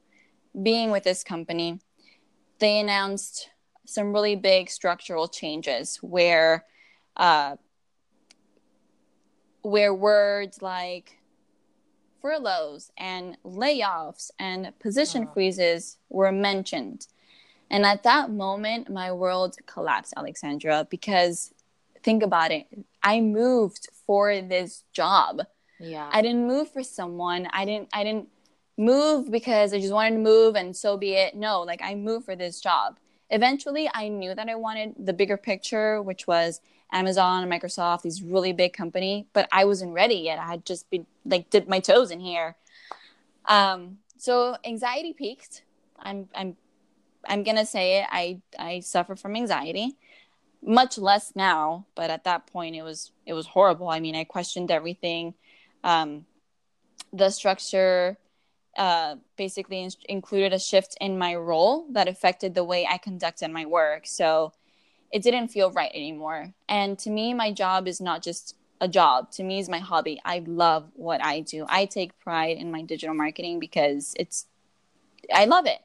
being 0.62 0.92
with 0.92 1.04
this 1.04 1.24
company, 1.24 1.80
they 2.60 2.80
announced 2.80 3.50
some 3.86 4.14
really 4.14 4.36
big 4.36 4.70
structural 4.70 5.28
changes 5.28 5.98
where 5.98 6.66
uh, 7.18 7.56
where 9.62 9.94
words 9.94 10.62
like 10.62 11.18
furloughs 12.22 12.92
and 12.98 13.38
layoffs 13.44 14.32
and 14.40 14.78
position 14.80 15.28
oh. 15.30 15.34
freezes 15.34 15.98
were 16.10 16.32
mentioned. 16.32 17.08
And 17.74 17.88
at 17.88 18.04
that 18.04 18.30
moment, 18.30 18.92
my 18.92 19.12
world 19.12 19.58
collapsed, 19.66 20.14
Alexandra, 20.16 20.86
because 20.92 21.52
think 22.04 22.22
about 22.22 22.52
it. 22.52 22.68
I 23.02 23.20
moved 23.20 23.88
for 24.06 24.42
this 24.42 24.84
job. 24.94 25.42
Yeah. 25.80 26.08
I 26.14 26.22
didn't 26.22 26.46
move 26.46 26.72
for 26.72 26.84
someone. 26.84 27.48
I 27.52 27.66
didn't 27.66 27.90
I 27.92 28.04
didn't 28.04 28.28
move 28.78 29.32
because 29.32 29.74
I 29.74 29.80
just 29.80 29.92
wanted 29.92 30.12
to 30.12 30.22
move 30.22 30.56
and 30.56 30.78
so 30.78 30.98
be 30.98 31.14
it. 31.14 31.36
No, 31.36 31.64
like 31.64 31.82
I 31.84 31.96
moved 31.96 32.26
for 32.26 32.36
this 32.36 32.62
job. 32.62 33.00
Eventually, 33.32 33.90
I 33.92 34.08
knew 34.08 34.36
that 34.36 34.48
I 34.48 34.54
wanted 34.54 34.94
the 35.00 35.14
bigger 35.14 35.36
picture, 35.36 36.00
which 36.00 36.28
was 36.28 36.62
Amazon, 36.92 37.42
and 37.42 37.52
Microsoft, 37.52 38.04
these 38.04 38.22
really 38.22 38.54
big 38.54 38.74
company, 38.74 39.26
but 39.34 39.50
I 39.52 39.66
wasn't 39.66 39.94
ready 39.94 40.16
yet. 40.30 40.38
I 40.38 40.46
had 40.46 40.64
just 40.64 40.92
been 40.92 41.08
like 41.26 41.50
dipped 41.50 41.68
my 41.68 41.80
toes 41.80 42.12
in 42.12 42.20
here. 42.20 42.56
Um, 43.46 43.98
so 44.16 44.58
anxiety 44.64 45.14
peaked. 45.14 45.64
I'm 45.98 46.30
I'm 46.36 46.56
I'm 47.28 47.44
gonna 47.44 47.66
say 47.66 48.00
it. 48.00 48.08
I 48.12 48.42
I 48.58 48.80
suffer 48.82 49.16
from 49.16 49.36
anxiety, 49.36 49.98
much 50.62 50.98
less 50.98 51.34
now, 51.36 51.86
but 51.96 52.10
at 52.10 52.24
that 52.26 52.48
point 52.48 52.76
it 52.76 52.84
was 52.84 53.12
it 53.26 53.34
was 53.34 53.48
horrible. 53.48 53.90
I 53.90 54.00
mean, 54.00 54.16
I 54.16 54.24
questioned 54.24 54.72
everything. 54.72 55.34
Um, 55.84 56.26
the 57.12 57.30
structure 57.30 58.18
uh, 58.78 59.16
basically 59.38 59.84
in- 59.84 59.92
included 60.10 60.54
a 60.54 60.60
shift 60.60 60.98
in 61.00 61.18
my 61.18 61.36
role 61.36 61.86
that 61.92 62.08
affected 62.08 62.56
the 62.56 62.64
way 62.64 62.88
I 62.90 62.98
conducted 62.98 63.52
my 63.52 63.66
work. 63.66 64.08
So 64.08 64.54
it 65.12 65.22
didn't 65.22 65.50
feel 65.50 65.72
right 65.72 65.92
anymore. 65.94 66.54
And 66.68 66.98
to 67.00 67.12
me, 67.12 67.34
my 67.34 67.52
job 67.52 67.88
is 67.88 68.02
not 68.02 68.24
just 68.24 68.56
a 68.82 68.88
job. 68.88 69.32
To 69.34 69.44
me, 69.44 69.60
is 69.60 69.70
my 69.70 69.78
hobby. 69.78 70.20
I 70.26 70.44
love 70.46 70.90
what 70.96 71.24
I 71.24 71.42
do. 71.42 71.66
I 71.70 71.86
take 71.86 72.18
pride 72.20 72.58
in 72.58 72.72
my 72.72 72.82
digital 72.82 73.14
marketing 73.14 73.60
because 73.60 74.16
it's, 74.18 74.48
I 75.34 75.46
love 75.46 75.68
it. 75.68 75.80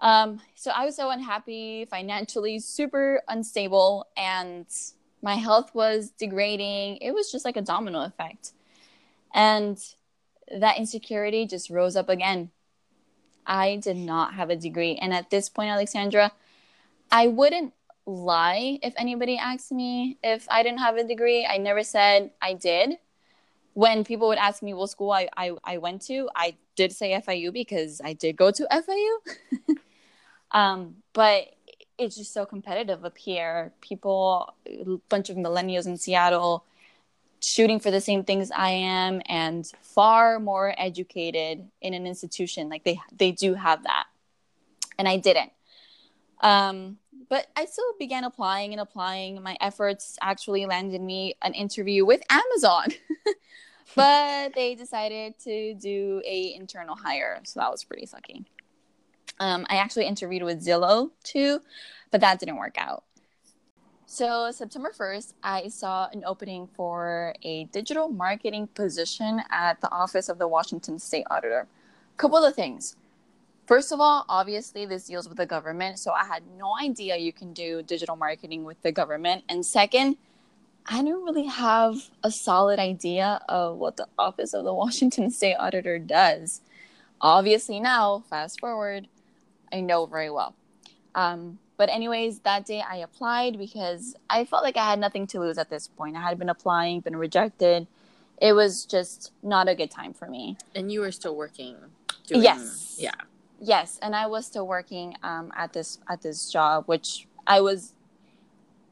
Um, 0.00 0.40
so 0.54 0.70
I 0.70 0.84
was 0.84 0.96
so 0.96 1.10
unhappy, 1.10 1.84
financially 1.86 2.60
super 2.60 3.22
unstable, 3.28 4.06
and 4.16 4.66
my 5.22 5.34
health 5.34 5.74
was 5.74 6.10
degrading. 6.10 6.98
It 6.98 7.12
was 7.12 7.32
just 7.32 7.44
like 7.44 7.56
a 7.56 7.62
domino 7.62 8.02
effect. 8.02 8.52
And 9.34 9.78
that 10.56 10.78
insecurity 10.78 11.46
just 11.46 11.70
rose 11.70 11.96
up 11.96 12.08
again. 12.08 12.50
I 13.46 13.76
did 13.76 13.96
not 13.96 14.34
have 14.34 14.50
a 14.50 14.56
degree. 14.56 14.96
And 14.96 15.12
at 15.12 15.30
this 15.30 15.48
point, 15.48 15.70
Alexandra, 15.70 16.32
I 17.10 17.26
wouldn't 17.26 17.72
lie 18.06 18.78
if 18.82 18.94
anybody 18.96 19.36
asked 19.36 19.72
me 19.72 20.18
if 20.22 20.46
I 20.50 20.62
didn't 20.62 20.78
have 20.78 20.96
a 20.96 21.04
degree. 21.04 21.46
I 21.46 21.58
never 21.58 21.82
said 21.82 22.30
I 22.40 22.54
did. 22.54 22.98
When 23.74 24.04
people 24.04 24.28
would 24.28 24.38
ask 24.38 24.62
me 24.62 24.74
what 24.74 24.90
school 24.90 25.12
I, 25.12 25.28
I, 25.36 25.52
I 25.64 25.78
went 25.78 26.02
to, 26.06 26.28
I 26.34 26.56
did 26.74 26.92
say 26.92 27.12
FIU 27.12 27.52
because 27.52 28.00
I 28.04 28.12
did 28.12 28.36
go 28.36 28.50
to 28.50 28.66
FIU. 28.70 29.76
um, 30.52 30.96
but 31.12 31.48
it's 31.98 32.16
just 32.16 32.32
so 32.32 32.46
competitive 32.46 33.04
up 33.04 33.18
here. 33.18 33.72
People, 33.80 34.54
a 34.66 34.98
bunch 35.08 35.30
of 35.30 35.36
millennials 35.36 35.86
in 35.86 35.96
Seattle, 35.96 36.64
shooting 37.40 37.80
for 37.80 37.90
the 37.90 38.00
same 38.00 38.24
things 38.24 38.50
I 38.50 38.70
am, 38.70 39.20
and 39.26 39.66
far 39.82 40.38
more 40.38 40.74
educated 40.78 41.68
in 41.80 41.94
an 41.94 42.06
institution. 42.06 42.68
Like 42.68 42.84
they 42.84 43.00
they 43.16 43.32
do 43.32 43.54
have 43.54 43.82
that, 43.82 44.04
and 44.98 45.08
I 45.08 45.16
didn't. 45.16 45.52
Um, 46.40 46.98
but 47.28 47.48
I 47.56 47.66
still 47.66 47.92
began 47.98 48.24
applying 48.24 48.72
and 48.72 48.80
applying. 48.80 49.42
My 49.42 49.56
efforts 49.60 50.16
actually 50.22 50.66
landed 50.66 51.02
me 51.02 51.34
an 51.42 51.52
interview 51.52 52.06
with 52.06 52.22
Amazon. 52.30 52.86
but 53.96 54.54
they 54.54 54.74
decided 54.74 55.38
to 55.40 55.74
do 55.74 56.22
a 56.24 56.54
internal 56.54 56.94
hire, 56.94 57.40
so 57.44 57.60
that 57.60 57.70
was 57.70 57.84
pretty 57.84 58.06
sucky. 58.06 58.44
Um, 59.40 59.66
I 59.68 59.76
actually 59.76 60.06
interviewed 60.06 60.42
with 60.42 60.64
Zillow 60.64 61.10
too, 61.22 61.60
but 62.10 62.20
that 62.20 62.40
didn't 62.40 62.56
work 62.56 62.76
out. 62.78 63.04
So 64.10 64.50
September 64.50 64.90
1st, 64.98 65.34
I 65.42 65.68
saw 65.68 66.08
an 66.12 66.22
opening 66.24 66.66
for 66.66 67.34
a 67.42 67.64
digital 67.64 68.08
marketing 68.08 68.68
position 68.68 69.42
at 69.50 69.82
the 69.82 69.90
office 69.90 70.30
of 70.30 70.38
the 70.38 70.48
Washington 70.48 70.98
State 70.98 71.26
Auditor. 71.30 71.68
Couple 72.16 72.42
of 72.42 72.54
things. 72.54 72.96
First 73.66 73.92
of 73.92 74.00
all, 74.00 74.24
obviously, 74.30 74.86
this 74.86 75.04
deals 75.04 75.28
with 75.28 75.36
the 75.36 75.44
government. 75.44 75.98
So 75.98 76.12
I 76.12 76.24
had 76.24 76.42
no 76.56 76.74
idea 76.80 77.18
you 77.18 77.34
can 77.34 77.52
do 77.52 77.82
digital 77.82 78.16
marketing 78.16 78.64
with 78.64 78.80
the 78.80 78.92
government. 78.92 79.44
And 79.46 79.64
second, 79.64 80.16
I 80.86 81.02
didn't 81.02 81.22
really 81.24 81.46
have 81.46 81.96
a 82.24 82.30
solid 82.30 82.78
idea 82.78 83.42
of 83.46 83.76
what 83.76 83.98
the 83.98 84.06
Office 84.18 84.54
of 84.54 84.64
the 84.64 84.72
Washington 84.82 85.30
State 85.30 85.56
Auditor 85.56 85.98
does. 85.98 86.62
Obviously, 87.20 87.78
now, 87.78 88.24
fast 88.30 88.58
forward, 88.58 89.06
I 89.72 89.80
know 89.80 90.06
very 90.06 90.30
well. 90.30 90.54
Um, 91.14 91.58
but 91.76 91.88
anyways, 91.88 92.40
that 92.40 92.66
day 92.66 92.82
I 92.88 92.96
applied 92.96 93.58
because 93.58 94.14
I 94.28 94.44
felt 94.44 94.62
like 94.62 94.76
I 94.76 94.88
had 94.88 94.98
nothing 94.98 95.26
to 95.28 95.40
lose 95.40 95.58
at 95.58 95.70
this 95.70 95.88
point. 95.88 96.16
I 96.16 96.20
had 96.20 96.38
been 96.38 96.48
applying, 96.48 97.00
been 97.00 97.16
rejected. 97.16 97.86
It 98.40 98.52
was 98.52 98.84
just 98.84 99.32
not 99.42 99.68
a 99.68 99.74
good 99.74 99.90
time 99.90 100.12
for 100.12 100.28
me. 100.28 100.56
And 100.74 100.92
you 100.92 101.00
were 101.00 101.12
still 101.12 101.36
working. 101.36 101.76
Doing, 102.26 102.42
yes. 102.42 102.96
Yeah. 102.98 103.12
Yes, 103.60 103.98
and 104.02 104.14
I 104.14 104.26
was 104.26 104.46
still 104.46 104.66
working 104.66 105.16
um, 105.22 105.52
at 105.56 105.72
this 105.72 105.98
at 106.08 106.22
this 106.22 106.50
job, 106.50 106.84
which 106.86 107.26
I 107.46 107.60
was 107.60 107.92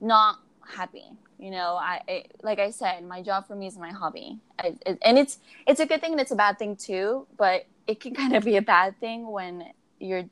not 0.01 0.41
happy. 0.75 1.05
You 1.39 1.51
know, 1.51 1.77
I 1.81 2.01
it, 2.09 2.33
like 2.43 2.59
I 2.59 2.71
said, 2.71 3.05
my 3.05 3.23
job 3.23 3.47
for 3.47 3.55
me 3.55 3.69
is 3.69 3.79
my 3.79 3.91
hobby, 3.91 4.41
I, 4.59 4.75
it, 4.85 4.99
and 5.03 5.19
it's 5.19 5.39
it's 5.69 5.79
a 5.79 5.87
good 5.87 6.01
thing 6.01 6.13
and 6.13 6.21
it's 6.21 6.33
a 6.33 6.37
bad 6.37 6.59
thing 6.59 6.75
too. 6.75 7.27
But 7.37 7.67
it 7.87 8.01
can 8.01 8.15
kind 8.23 8.35
of 8.35 8.45
be 8.45 8.57
a 8.57 8.63
bad 8.63 8.99
thing 8.99 9.31
when 9.31 9.71
your 10.01 10.25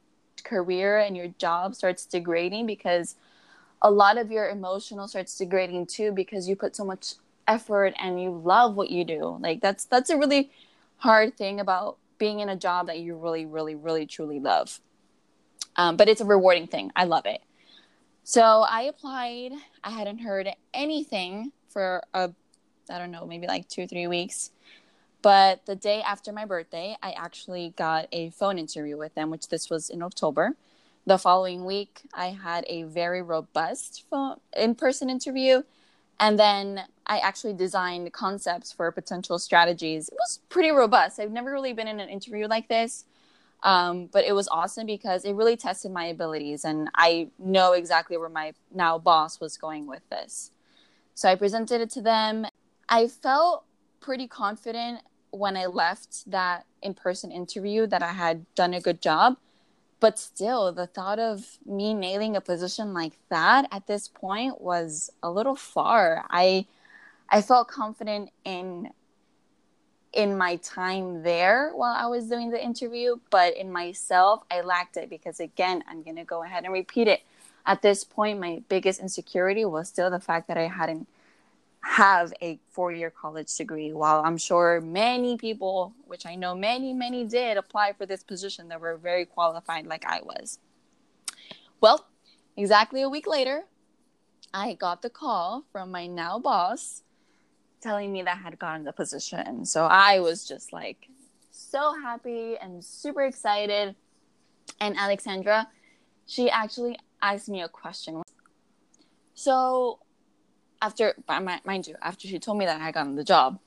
career 0.42 0.98
and 0.98 1.16
your 1.16 1.28
job 1.28 1.74
starts 1.74 2.06
degrading 2.06 2.66
because 2.66 3.16
a 3.82 3.90
lot 3.90 4.18
of 4.18 4.30
your 4.30 4.48
emotional 4.48 5.06
starts 5.06 5.36
degrading 5.36 5.86
too 5.86 6.10
because 6.12 6.48
you 6.48 6.56
put 6.56 6.74
so 6.74 6.84
much 6.84 7.14
effort 7.46 7.94
and 8.00 8.22
you 8.22 8.30
love 8.30 8.74
what 8.74 8.90
you 8.90 9.04
do. 9.04 9.38
Like 9.40 9.60
that's 9.60 9.84
that's 9.84 10.10
a 10.10 10.16
really 10.16 10.50
hard 10.96 11.36
thing 11.36 11.60
about 11.60 11.98
being 12.18 12.40
in 12.40 12.48
a 12.48 12.56
job 12.56 12.86
that 12.86 13.00
you 13.00 13.16
really, 13.16 13.44
really, 13.44 13.74
really, 13.74 14.06
truly 14.06 14.40
love. 14.40 14.80
Um, 15.76 15.96
but 15.96 16.08
it's 16.08 16.20
a 16.20 16.24
rewarding 16.24 16.66
thing. 16.66 16.92
I 16.96 17.04
love 17.04 17.26
it. 17.26 17.40
So 18.22 18.42
I 18.42 18.82
applied. 18.82 19.52
I 19.82 19.90
hadn't 19.90 20.18
heard 20.18 20.48
anything 20.72 21.52
for 21.68 22.02
a, 22.14 22.30
I 22.88 22.98
don't 22.98 23.10
know, 23.10 23.26
maybe 23.26 23.46
like 23.46 23.68
two, 23.68 23.82
or 23.82 23.86
three 23.86 24.06
weeks. 24.06 24.50
But 25.24 25.64
the 25.64 25.74
day 25.74 26.02
after 26.02 26.34
my 26.34 26.44
birthday, 26.44 26.98
I 27.02 27.12
actually 27.12 27.72
got 27.78 28.08
a 28.12 28.28
phone 28.28 28.58
interview 28.58 28.98
with 28.98 29.14
them, 29.14 29.30
which 29.30 29.48
this 29.48 29.70
was 29.70 29.88
in 29.88 30.02
October. 30.02 30.54
The 31.06 31.16
following 31.16 31.64
week, 31.64 32.02
I 32.12 32.26
had 32.26 32.66
a 32.68 32.82
very 32.82 33.22
robust 33.22 34.04
phone 34.10 34.36
in-person 34.54 35.08
interview, 35.08 35.62
and 36.20 36.38
then 36.38 36.82
I 37.06 37.20
actually 37.20 37.54
designed 37.54 38.12
concepts 38.12 38.70
for 38.70 38.92
potential 38.92 39.38
strategies. 39.38 40.08
It 40.08 40.14
was 40.14 40.40
pretty 40.50 40.68
robust. 40.72 41.18
I've 41.18 41.30
never 41.30 41.50
really 41.52 41.72
been 41.72 41.88
in 41.88 42.00
an 42.00 42.10
interview 42.10 42.46
like 42.46 42.68
this. 42.68 43.06
Um, 43.62 44.10
but 44.12 44.26
it 44.26 44.34
was 44.34 44.46
awesome 44.48 44.84
because 44.84 45.24
it 45.24 45.32
really 45.32 45.56
tested 45.56 45.90
my 45.90 46.04
abilities 46.04 46.66
and 46.66 46.90
I 46.94 47.28
know 47.38 47.72
exactly 47.72 48.18
where 48.18 48.28
my 48.28 48.52
now 48.74 48.98
boss 48.98 49.40
was 49.40 49.56
going 49.56 49.86
with 49.86 50.06
this. 50.10 50.50
So 51.14 51.30
I 51.30 51.34
presented 51.34 51.80
it 51.80 51.88
to 51.92 52.02
them. 52.02 52.44
I 52.90 53.06
felt 53.08 53.64
pretty 54.00 54.28
confident 54.28 55.00
when 55.38 55.56
I 55.56 55.66
left 55.66 56.30
that 56.30 56.66
in 56.82 56.94
person 56.94 57.30
interview 57.30 57.86
that 57.86 58.02
I 58.02 58.12
had 58.12 58.46
done 58.54 58.74
a 58.74 58.80
good 58.80 59.00
job. 59.00 59.36
But 60.00 60.18
still, 60.18 60.72
the 60.72 60.86
thought 60.86 61.18
of 61.18 61.58
me 61.64 61.94
nailing 61.94 62.36
a 62.36 62.40
position 62.40 62.92
like 62.92 63.14
that 63.30 63.66
at 63.72 63.86
this 63.86 64.08
point 64.08 64.60
was 64.60 65.10
a 65.22 65.30
little 65.30 65.56
far. 65.56 66.24
I 66.30 66.66
I 67.28 67.40
felt 67.40 67.68
confident 67.68 68.30
in 68.44 68.90
in 70.12 70.38
my 70.38 70.56
time 70.56 71.22
there 71.22 71.72
while 71.74 71.94
I 71.94 72.06
was 72.06 72.28
doing 72.28 72.50
the 72.50 72.62
interview, 72.62 73.16
but 73.30 73.56
in 73.56 73.72
myself, 73.72 74.44
I 74.50 74.60
lacked 74.60 74.96
it 74.96 75.10
because, 75.10 75.40
again, 75.40 75.82
I'm 75.88 76.02
going 76.02 76.16
to 76.16 76.24
go 76.24 76.44
ahead 76.44 76.64
and 76.64 76.72
repeat 76.72 77.08
it. 77.08 77.22
At 77.66 77.82
this 77.82 78.04
point, 78.04 78.38
my 78.38 78.62
biggest 78.68 79.00
insecurity 79.00 79.64
was 79.64 79.88
still 79.88 80.10
the 80.10 80.20
fact 80.20 80.46
that 80.48 80.56
I 80.56 80.68
hadn't 80.68 81.08
have 81.84 82.32
a 82.42 82.58
four-year 82.70 83.10
college 83.10 83.54
degree 83.56 83.92
while 83.92 84.22
i'm 84.24 84.38
sure 84.38 84.80
many 84.80 85.36
people 85.36 85.94
which 86.06 86.26
i 86.26 86.34
know 86.34 86.54
many 86.54 86.92
many 86.92 87.24
did 87.24 87.56
apply 87.56 87.92
for 87.92 88.06
this 88.06 88.22
position 88.22 88.68
that 88.68 88.80
were 88.80 88.96
very 88.96 89.24
qualified 89.24 89.86
like 89.86 90.04
i 90.06 90.20
was 90.22 90.58
well 91.80 92.06
exactly 92.56 93.02
a 93.02 93.08
week 93.08 93.26
later 93.26 93.64
i 94.52 94.74
got 94.74 95.02
the 95.02 95.10
call 95.10 95.64
from 95.72 95.90
my 95.90 96.06
now 96.06 96.38
boss 96.38 97.02
telling 97.84 98.10
me 98.10 98.22
that 98.22 98.38
I 98.38 98.40
had 98.40 98.58
gotten 98.58 98.84
the 98.84 98.92
position. 98.92 99.66
So 99.66 99.84
I 99.84 100.18
was 100.18 100.48
just 100.48 100.72
like 100.72 101.08
so 101.50 101.94
happy 102.02 102.56
and 102.56 102.82
super 102.82 103.22
excited. 103.22 103.94
And 104.80 104.96
Alexandra, 104.96 105.68
she 106.26 106.48
actually 106.50 106.98
asked 107.20 107.48
me 107.48 107.60
a 107.60 107.68
question. 107.68 108.22
So 109.34 109.98
after, 110.84 111.14
mind 111.28 111.86
you, 111.86 111.96
after 112.02 112.28
she 112.28 112.38
told 112.38 112.58
me 112.58 112.66
that 112.66 112.80
I 112.80 112.84
had 112.84 112.94
gotten 112.94 113.16
the 113.16 113.24
job, 113.24 113.58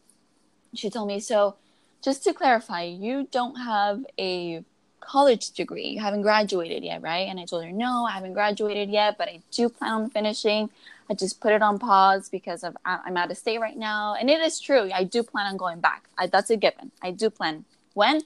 she 0.74 0.90
told 0.90 1.08
me, 1.08 1.20
so 1.20 1.56
just 2.04 2.24
to 2.26 2.34
clarify, 2.34 2.84
you 2.84 3.28
don't 3.32 3.56
have 3.56 4.06
a 4.20 4.64
college 5.00 5.52
degree. 5.52 5.88
You 5.88 6.00
haven't 6.00 6.22
graduated 6.22 6.84
yet, 6.84 7.02
right? 7.02 7.28
And 7.30 7.40
I 7.40 7.46
told 7.46 7.64
her, 7.64 7.72
no, 7.72 8.06
I 8.06 8.12
haven't 8.12 8.34
graduated 8.34 8.90
yet, 8.90 9.18
but 9.18 9.28
I 9.28 9.42
do 9.52 9.70
plan 9.70 9.92
on 9.94 10.10
finishing. 10.10 10.70
I 11.10 11.14
just 11.14 11.40
put 11.40 11.54
it 11.54 11.62
on 11.62 11.80
pause 11.80 12.30
because 12.30 12.64
of 12.64 12.76
I'm 12.86 13.16
out 13.18 13.32
of 13.32 13.38
state 13.38 13.60
right 13.60 13.78
now, 13.78 14.16
and 14.20 14.30
it 14.30 14.42
is 14.42 14.60
true. 14.60 14.90
I 14.94 15.06
do 15.06 15.24
plan 15.24 15.48
on 15.48 15.58
going 15.58 15.80
back. 15.80 16.10
I, 16.18 16.28
that's 16.28 16.50
a 16.50 16.58
given. 16.58 16.92
I 17.02 17.12
do 17.12 17.30
plan. 17.30 17.66
When? 17.94 18.22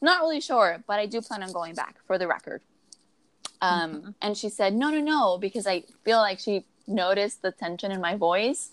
Not 0.00 0.22
really 0.22 0.40
sure, 0.40 0.82
but 0.86 0.98
I 0.98 1.06
do 1.06 1.20
plan 1.20 1.42
on 1.42 1.52
going 1.52 1.74
back. 1.74 1.96
For 2.06 2.16
the 2.18 2.26
record. 2.26 2.62
Um, 3.60 3.94
mm-hmm. 3.94 4.10
And 4.22 4.36
she 4.36 4.48
said, 4.48 4.74
no, 4.74 4.90
no, 4.90 5.00
no, 5.00 5.38
because 5.38 5.66
I 5.66 5.84
feel 6.04 6.18
like 6.18 6.40
she 6.40 6.64
noticed 6.86 7.42
the 7.42 7.52
tension 7.52 7.92
in 7.92 8.00
my 8.00 8.16
voice. 8.16 8.70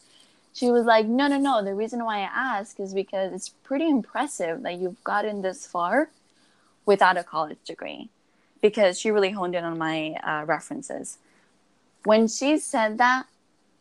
She 0.54 0.72
was 0.72 0.86
like, 0.86 1.06
no, 1.06 1.28
no, 1.28 1.38
no. 1.38 1.64
The 1.64 1.74
reason 1.74 2.04
why 2.04 2.20
I 2.20 2.30
ask 2.58 2.80
is 2.80 2.94
because 2.94 3.34
it's 3.34 3.50
pretty 3.50 3.88
impressive 3.88 4.64
that 4.64 4.76
you've 4.76 5.04
gotten 5.04 5.42
this 5.42 5.66
far 5.66 6.10
without 6.86 7.18
a 7.18 7.24
college 7.24 7.60
degree. 7.66 8.10
Because 8.62 9.00
she 9.00 9.12
really 9.12 9.32
honed 9.32 9.56
in 9.56 9.64
on 9.64 9.78
my 9.78 10.16
uh, 10.24 10.46
references. 10.46 11.18
When 12.04 12.28
she 12.28 12.58
said 12.58 12.98
that, 12.98 13.28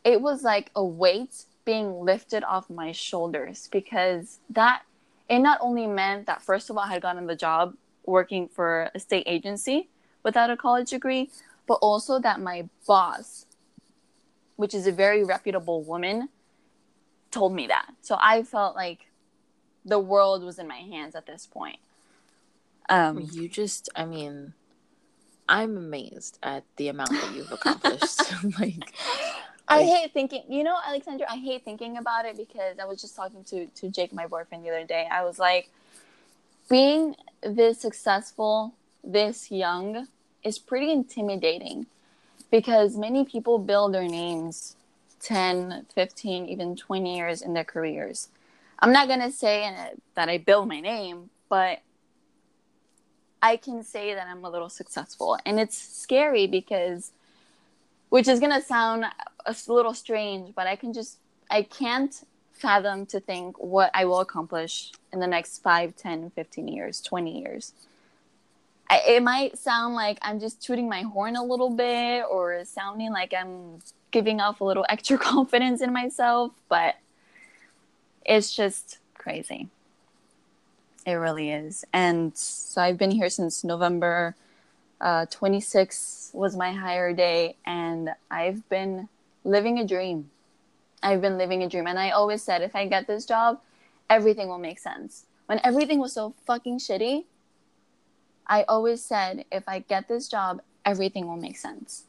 it 0.05 0.21
was 0.21 0.43
like 0.43 0.71
a 0.77 0.85
weight 0.85 1.45
being 1.65 2.01
lifted 2.01 2.45
off 2.45 2.71
my 2.71 2.93
shoulders 2.93 3.69
because 3.71 4.39
that 4.49 4.83
it 5.29 5.39
not 5.41 5.59
only 5.61 5.87
meant 5.87 6.27
that 6.27 6.41
first 6.41 6.71
of 6.71 6.79
all 6.79 6.85
I 6.85 6.93
had 6.93 7.03
gotten 7.03 7.27
the 7.27 7.37
job 7.37 7.75
working 8.07 8.49
for 8.49 8.91
a 8.95 8.99
state 8.99 9.25
agency 9.27 9.89
without 10.23 10.51
a 10.51 10.57
college 10.57 10.91
degree, 10.91 11.31
but 11.67 11.75
also 11.75 12.19
that 12.19 12.41
my 12.41 12.67
boss, 12.87 13.45
which 14.59 14.75
is 14.75 14.89
a 14.89 14.93
very 14.93 15.23
reputable 15.23 15.85
woman, 15.85 16.29
told 17.31 17.55
me 17.55 17.69
that. 17.69 17.87
So 18.03 18.19
I 18.21 18.43
felt 18.43 18.75
like 18.75 19.07
the 19.85 20.01
world 20.01 20.43
was 20.43 20.59
in 20.59 20.67
my 20.67 20.79
hands 20.79 21.15
at 21.15 21.27
this 21.27 21.47
point. 21.47 21.79
Um, 22.89 23.29
you 23.31 23.49
just, 23.49 23.89
I 23.95 24.05
mean, 24.05 24.55
I'm 25.49 25.77
amazed 25.77 26.41
at 26.43 26.65
the 26.75 26.89
amount 26.89 27.11
that 27.11 27.33
you've 27.37 27.53
accomplished. 27.53 28.21
like, 28.59 28.93
I 29.69 29.85
hate 29.85 30.13
thinking, 30.13 30.43
you 30.49 30.65
know, 30.65 30.77
Alexandra, 30.85 31.29
I 31.31 31.37
hate 31.37 31.65
thinking 31.65 31.97
about 31.97 32.25
it 32.25 32.37
because 32.37 32.81
I 32.83 32.85
was 32.85 33.01
just 33.01 33.15
talking 33.15 33.45
to, 33.45 33.67
to 33.67 33.89
Jake, 33.89 34.13
my 34.13 34.27
boyfriend, 34.27 34.65
the 34.65 34.71
other 34.71 34.85
day. 34.85 35.07
I 35.09 35.23
was 35.23 35.39
like, 35.39 35.71
being 36.69 37.15
this 37.43 37.81
successful, 37.81 38.75
this 39.05 39.53
young, 39.53 40.09
is 40.43 40.59
pretty 40.59 40.91
intimidating 40.91 41.87
because 42.51 42.97
many 42.97 43.25
people 43.25 43.59
build 43.59 43.95
their 43.95 44.09
names 44.09 44.77
10, 45.21 45.87
15, 45.95 46.47
even 46.47 46.77
20 46.77 47.17
years 47.17 47.43
in 47.43 47.55
their 47.55 47.65
careers. 47.65 48.29
I'm 48.79 48.93
not 48.93 49.09
going 49.09 49.21
to 49.21 49.33
say 49.33 49.71
that 50.15 50.29
I 50.29 50.39
build 50.39 50.69
my 50.69 50.81
name, 50.81 51.31
but 51.49 51.81
I 53.43 53.57
can 53.57 53.83
say 53.83 54.15
that 54.15 54.27
I'm 54.27 54.45
a 54.45 54.51
little 54.51 54.69
successful. 54.69 55.39
And 55.45 55.59
it's 55.59 55.77
scary 55.77 56.47
because 56.47 57.13
which 58.09 58.29
is 58.29 58.41
going 58.41 58.53
to 58.53 58.67
sound 58.67 59.05
a 59.45 59.57
little 59.69 59.95
strange, 59.95 60.55
but 60.55 60.67
I 60.67 60.77
can 60.77 60.93
just, 60.93 61.19
I 61.51 61.63
can't 61.63 62.27
fathom 62.53 63.07
to 63.07 63.21
think 63.21 63.57
what 63.59 63.91
I 63.95 64.05
will 64.05 64.21
accomplish 64.21 64.93
in 65.13 65.21
the 65.21 65.27
next 65.27 65.63
5, 65.63 65.95
10, 65.97 66.31
15 66.31 66.69
years, 66.69 67.01
20 67.01 67.41
years. 67.41 67.73
I, 68.91 69.03
it 69.07 69.23
might 69.23 69.59
sound 69.59 69.95
like 69.95 70.19
I'm 70.23 70.41
just 70.41 70.63
tooting 70.63 70.89
my 70.89 71.03
horn 71.03 71.37
a 71.37 71.43
little 71.43 71.71
bit 71.71 72.25
or 72.31 72.65
sounding 72.65 73.13
like 73.13 73.35
I'm 73.35 73.81
giving 74.11 74.41
off 74.41 74.61
a 74.61 74.65
little 74.65 74.87
extra 74.89 75.19
confidence 75.19 75.81
in 75.81 75.93
myself, 75.93 76.53
but 76.69 76.97
it's 78.25 78.55
just 78.55 78.99
crazy. 79.15 79.69
It 81.07 81.15
really 81.15 81.51
is. 81.51 81.85
And 81.93 82.37
so 82.37 82.83
I've 82.83 82.99
been 82.99 83.11
here 83.11 83.31
since 83.31 83.65
November 83.65 84.35
uh, 85.01 85.27
26 85.27 86.31
was 86.35 86.57
my 86.57 86.73
hire 86.73 87.13
day, 87.13 87.57
and 87.65 88.11
I've 88.31 88.69
been 88.69 89.09
living 89.45 89.79
a 89.79 89.87
dream. 89.87 90.31
I've 91.03 91.21
been 91.21 91.39
living 91.39 91.63
a 91.63 91.69
dream. 91.69 91.87
And 91.87 91.99
I 91.99 92.11
always 92.11 92.43
said, 92.43 92.63
if 92.63 92.75
I 92.75 92.87
get 92.87 93.07
this 93.07 93.25
job, 93.25 93.61
everything 94.11 94.49
will 94.49 94.59
make 94.59 94.79
sense. 94.79 95.25
When 95.47 95.61
everything 95.65 95.99
was 95.99 96.13
so 96.13 96.35
fucking 96.47 96.79
shitty, 96.79 97.25
I 98.49 98.65
always 98.69 99.05
said, 99.05 99.45
if 99.53 99.65
I 99.69 99.81
get 99.81 100.09
this 100.09 100.29
job, 100.29 100.63
everything 100.85 101.27
will 101.27 101.37
make 101.37 101.59
sense. 101.59 102.05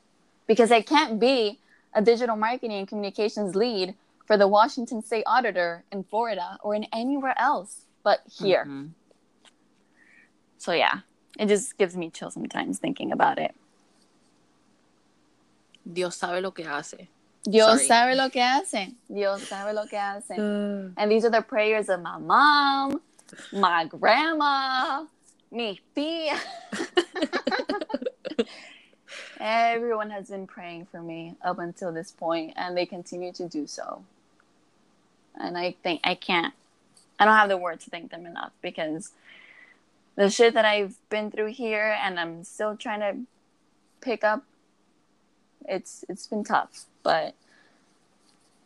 Because 0.47 0.71
I 0.71 0.81
can't 0.81 1.19
be 1.19 1.59
a 1.93 2.01
digital 2.01 2.35
marketing 2.35 2.77
and 2.77 2.87
communications 2.87 3.55
lead 3.55 3.95
for 4.25 4.37
the 4.37 4.47
Washington 4.47 5.01
State 5.01 5.23
Auditor 5.25 5.83
in 5.91 6.03
Florida 6.03 6.57
or 6.61 6.75
in 6.75 6.85
anywhere 6.93 7.33
else 7.37 7.81
but 8.03 8.21
here. 8.31 8.63
Mm-hmm. 8.63 8.87
So, 10.57 10.71
yeah, 10.71 10.99
it 11.37 11.47
just 11.47 11.77
gives 11.77 11.95
me 11.95 12.09
chills 12.09 12.33
sometimes 12.33 12.79
thinking 12.79 13.11
about 13.11 13.39
it. 13.39 13.53
Dios 15.91 16.17
sabe 16.17 16.41
lo 16.41 16.51
que 16.51 16.65
hace. 16.65 17.07
Dios 17.43 17.87
Sorry. 17.87 17.87
sabe 17.87 18.17
lo 18.17 18.29
que 18.29 18.41
hace. 18.41 18.93
Dios 19.11 19.41
sabe 19.47 19.73
lo 19.73 19.87
que 19.87 19.97
hace. 19.97 20.37
And 20.97 21.11
these 21.11 21.25
are 21.25 21.31
the 21.31 21.41
prayers 21.41 21.89
of 21.89 22.01
my 22.01 22.17
mom, 22.17 23.01
my 23.53 23.85
grandma, 23.85 25.05
mi 25.51 25.79
tía. 25.95 26.39
Everyone 29.39 30.09
has 30.09 30.29
been 30.29 30.47
praying 30.47 30.87
for 30.91 31.01
me 31.01 31.35
up 31.41 31.59
until 31.59 31.91
this 31.91 32.11
point, 32.11 32.53
and 32.55 32.75
they 32.75 32.85
continue 32.85 33.31
to 33.33 33.47
do 33.47 33.67
so. 33.67 34.03
And 35.35 35.57
I 35.57 35.75
think 35.81 36.01
I 36.03 36.15
can't, 36.15 36.53
I 37.17 37.25
don't 37.25 37.35
have 37.35 37.49
the 37.49 37.57
words 37.57 37.85
to 37.85 37.89
thank 37.89 38.11
them 38.11 38.25
enough 38.25 38.51
because 38.61 39.11
the 40.15 40.29
shit 40.29 40.53
that 40.53 40.65
I've 40.65 40.95
been 41.09 41.31
through 41.31 41.53
here 41.53 41.97
and 42.01 42.19
I'm 42.19 42.43
still 42.43 42.75
trying 42.75 42.99
to 42.99 43.21
pick 44.01 44.23
up, 44.23 44.43
it's 45.65 46.03
it's 46.09 46.27
been 46.27 46.43
tough, 46.43 46.85
but 47.03 47.35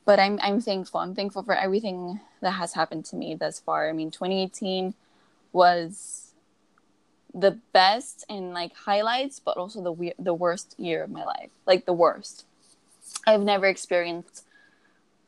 but 0.05 0.19
I'm 0.19 0.39
I'm 0.41 0.61
thankful. 0.61 0.99
I'm 0.99 1.13
thankful 1.13 1.43
for 1.43 1.55
everything 1.55 2.21
that 2.41 2.51
has 2.51 2.73
happened 2.73 3.05
to 3.05 3.15
me 3.15 3.35
thus 3.35 3.59
far. 3.59 3.89
I 3.89 3.93
mean, 3.93 4.09
2018 4.09 4.95
was 5.51 6.22
the 7.33 7.59
best 7.71 8.25
and 8.29 8.53
like 8.53 8.75
highlights, 8.75 9.39
but 9.39 9.57
also 9.57 9.81
the 9.81 9.91
we- 9.91 10.13
the 10.19 10.33
worst 10.33 10.75
year 10.77 11.03
of 11.03 11.09
my 11.11 11.23
life. 11.23 11.49
Like 11.65 11.85
the 11.85 11.93
worst. 11.93 12.45
I've 13.25 13.41
never 13.41 13.67
experienced 13.67 14.45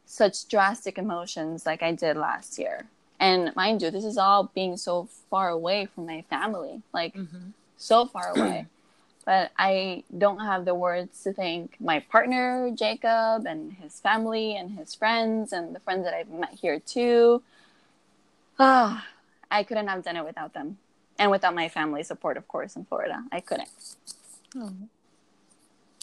such 0.06 0.48
drastic 0.48 0.98
emotions 0.98 1.66
like 1.66 1.82
I 1.82 1.92
did 1.92 2.18
last 2.18 2.60
year. 2.60 2.86
And 3.20 3.56
mind 3.56 3.82
you, 3.82 3.90
this 3.92 4.06
is 4.06 4.18
all 4.18 4.52
being 4.54 4.78
so 4.78 5.08
far 5.30 5.50
away 5.50 5.88
from 5.88 6.06
my 6.06 6.24
family, 6.30 6.82
like 6.94 7.16
mhm. 7.16 7.54
so 7.78 8.06
far 8.06 8.30
away. 8.36 8.68
but 9.26 9.52
I 9.58 10.04
don't 10.16 10.40
have 10.40 10.66
the 10.66 10.76
words 10.76 11.24
to 11.24 11.34
thank 11.34 11.82
my 11.82 12.00
partner, 12.00 12.70
Jacob, 12.76 13.46
and 13.48 13.74
his 13.74 14.00
family 14.00 14.56
and 14.56 14.78
his 14.78 14.94
friends 14.94 15.52
and 15.52 15.76
the 15.76 15.80
friends 15.80 16.04
that 16.06 16.14
I've 16.14 16.30
met 16.30 16.54
here 16.54 16.80
too. 16.80 17.42
Ah, 18.60 19.06
I 19.52 19.64
couldn't 19.64 19.88
have 19.88 20.04
done 20.04 20.18
it 20.18 20.26
without 20.26 20.54
them. 20.54 20.78
And 21.18 21.32
without 21.32 21.56
my 21.56 21.70
family 21.70 22.04
support, 22.04 22.38
of 22.38 22.48
course, 22.48 22.76
in 22.76 22.86
Florida. 22.86 23.24
I 23.32 23.40
couldn't. 23.40 23.70
And 24.54 24.90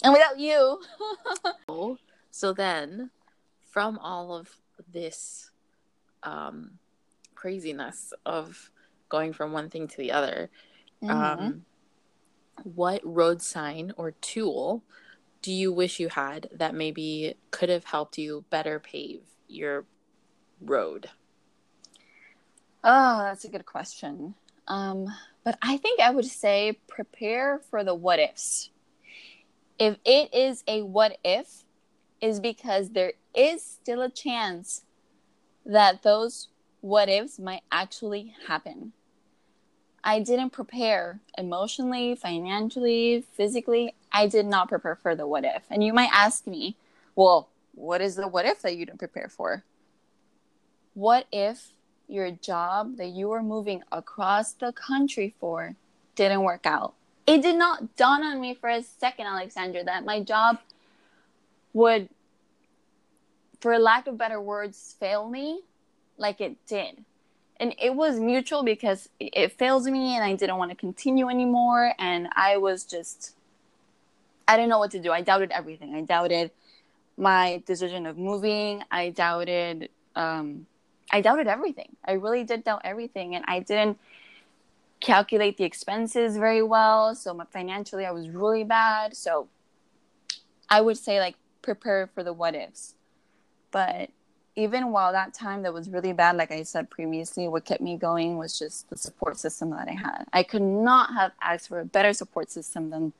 without 0.03 0.39
you. 0.39 0.81
Oh, 1.67 1.97
So 2.31 2.51
then, 2.51 3.11
from 3.69 3.99
all 3.99 4.33
of 4.33 4.49
this 4.91 5.51
um, 6.23 6.79
craziness 7.35 8.11
of 8.25 8.71
going 9.09 9.33
from 9.33 9.51
one 9.51 9.69
thing 9.69 9.87
to 9.87 9.97
the 9.97 10.11
other, 10.11 10.49
Mhm. 11.03 11.11
um, 11.11 11.65
what 12.63 13.01
road 13.03 13.41
sign 13.41 13.93
or 13.97 14.11
tool 14.11 14.83
do 15.43 15.51
you 15.51 15.71
wish 15.71 15.99
you 15.99 16.09
had 16.09 16.49
that 16.51 16.73
maybe 16.73 17.35
could 17.51 17.69
have 17.69 17.83
helped 17.83 18.17
you 18.17 18.45
better 18.49 18.79
pave 18.79 19.21
your 19.47 19.85
road? 20.61 21.09
Oh, 22.83 23.19
that's 23.19 23.45
a 23.45 23.49
good 23.49 23.65
question. 23.65 24.35
Um, 24.67 25.07
but 25.43 25.57
I 25.61 25.77
think 25.77 25.99
I 25.99 26.09
would 26.09 26.25
say 26.25 26.79
prepare 26.87 27.59
for 27.69 27.83
the 27.83 27.93
what 27.93 28.19
ifs. 28.19 28.69
If 29.79 29.97
it 30.05 30.33
is 30.33 30.63
a 30.67 30.83
what 30.83 31.17
if, 31.23 31.63
is 32.21 32.39
because 32.39 32.91
there 32.91 33.13
is 33.35 33.61
still 33.61 34.01
a 34.01 34.09
chance 34.09 34.83
that 35.65 36.03
those 36.03 36.47
what 36.79 37.09
ifs 37.09 37.39
might 37.39 37.63
actually 37.71 38.33
happen. 38.47 38.93
I 40.03 40.19
didn't 40.19 40.51
prepare 40.51 41.19
emotionally, 41.37 42.15
financially, 42.15 43.25
physically. 43.33 43.95
I 44.11 44.27
did 44.27 44.45
not 44.45 44.67
prepare 44.67 44.95
for 44.95 45.15
the 45.15 45.25
what 45.25 45.45
if. 45.45 45.63
And 45.69 45.83
you 45.83 45.93
might 45.93 46.09
ask 46.11 46.45
me, 46.45 46.75
well, 47.15 47.49
what 47.73 48.01
is 48.01 48.15
the 48.15 48.27
what 48.27 48.45
if 48.45 48.61
that 48.61 48.75
you 48.75 48.85
didn't 48.85 48.99
prepare 48.99 49.29
for? 49.29 49.63
What 50.93 51.25
if 51.31 51.71
your 52.07 52.31
job 52.31 52.97
that 52.97 53.07
you 53.07 53.29
were 53.29 53.43
moving 53.43 53.83
across 53.91 54.53
the 54.53 54.71
country 54.71 55.33
for 55.39 55.75
didn't 56.15 56.43
work 56.43 56.65
out? 56.65 56.93
It 57.25 57.41
did 57.41 57.55
not 57.55 57.95
dawn 57.95 58.23
on 58.23 58.41
me 58.41 58.53
for 58.53 58.69
a 58.69 58.83
second, 58.83 59.25
Alexandra, 59.25 59.83
that 59.85 60.05
my 60.05 60.21
job 60.21 60.59
would, 61.71 62.09
for 63.59 63.77
lack 63.79 64.07
of 64.07 64.17
better 64.17 64.41
words, 64.41 64.95
fail 64.99 65.29
me 65.29 65.61
like 66.17 66.41
it 66.41 66.57
did. 66.67 67.03
And 67.57 67.75
it 67.81 67.95
was 67.95 68.19
mutual 68.19 68.63
because 68.63 69.07
it 69.19 69.53
failed 69.53 69.85
me 69.85 70.15
and 70.15 70.23
I 70.23 70.35
didn't 70.35 70.57
want 70.57 70.71
to 70.71 70.75
continue 70.75 71.29
anymore. 71.29 71.93
And 71.97 72.27
I 72.35 72.57
was 72.57 72.83
just, 72.83 73.35
I 74.47 74.57
didn't 74.57 74.69
know 74.69 74.79
what 74.79 74.91
to 74.91 74.99
do. 74.99 75.11
I 75.11 75.21
doubted 75.21 75.51
everything. 75.51 75.95
I 75.95 76.01
doubted 76.01 76.51
my 77.15 77.63
decision 77.65 78.05
of 78.05 78.17
moving. 78.17 78.83
I 78.91 79.11
doubted, 79.11 79.89
um, 80.15 80.65
I 81.11 81.21
doubted 81.21 81.47
everything. 81.47 81.95
I 82.05 82.13
really 82.13 82.43
did 82.43 82.63
doubt 82.63 82.81
everything. 82.83 83.35
And 83.35 83.45
I 83.47 83.59
didn't 83.59 83.99
calculate 84.99 85.57
the 85.57 85.63
expenses 85.63 86.37
very 86.37 86.63
well. 86.63 87.13
So 87.15 87.39
financially, 87.51 88.05
I 88.05 88.11
was 88.11 88.29
really 88.29 88.63
bad. 88.63 89.15
So 89.15 89.47
I 90.69 90.81
would 90.81 90.97
say, 90.97 91.19
like, 91.19 91.35
prepare 91.61 92.07
for 92.07 92.23
the 92.23 92.33
what 92.33 92.55
ifs. 92.55 92.95
But 93.71 94.09
even 94.55 94.91
while 94.91 95.11
that 95.11 95.33
time 95.33 95.63
that 95.63 95.73
was 95.73 95.89
really 95.89 96.13
bad, 96.13 96.37
like 96.37 96.51
I 96.51 96.63
said 96.63 96.89
previously, 96.89 97.47
what 97.47 97.65
kept 97.65 97.81
me 97.81 97.97
going 97.97 98.37
was 98.37 98.57
just 98.57 98.89
the 98.89 98.97
support 98.97 99.37
system 99.37 99.71
that 99.71 99.87
I 99.87 99.93
had. 99.93 100.25
I 100.31 100.43
could 100.43 100.61
not 100.61 101.13
have 101.13 101.31
asked 101.41 101.67
for 101.69 101.79
a 101.79 101.85
better 101.85 102.13
support 102.13 102.51
system 102.51 102.89
than 102.89 103.13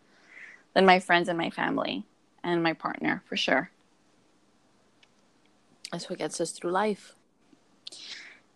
than 0.74 0.86
my 0.86 1.00
friends 1.00 1.30
and 1.30 1.38
my 1.38 1.50
family 1.50 2.04
and 2.43 2.63
my 2.63 2.74
partner 2.74 3.24
for 3.28 3.38
sure. 3.38 3.69
That's 5.91 6.10
what 6.10 6.19
gets 6.19 6.41
us 6.41 6.52
through 6.52 6.72
life. 6.72 7.15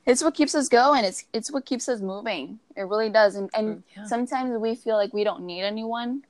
It's 0.06 0.24
what 0.24 0.34
keeps 0.36 0.56
us 0.56 0.70
going. 0.70 1.04
It's 1.04 1.26
it's 1.34 1.52
what 1.52 1.66
keeps 1.66 1.90
us 1.90 2.00
moving. 2.00 2.60
It 2.76 2.84
really 2.84 3.10
does. 3.10 3.36
And 3.36 3.50
and 3.54 3.84
Yeah. 3.96 4.06
sometimes 4.06 4.58
we 4.60 4.76
feel 4.76 4.96
like 4.96 5.14
we 5.14 5.24
don't 5.24 5.42
need 5.46 5.64
anyone, 5.64 6.24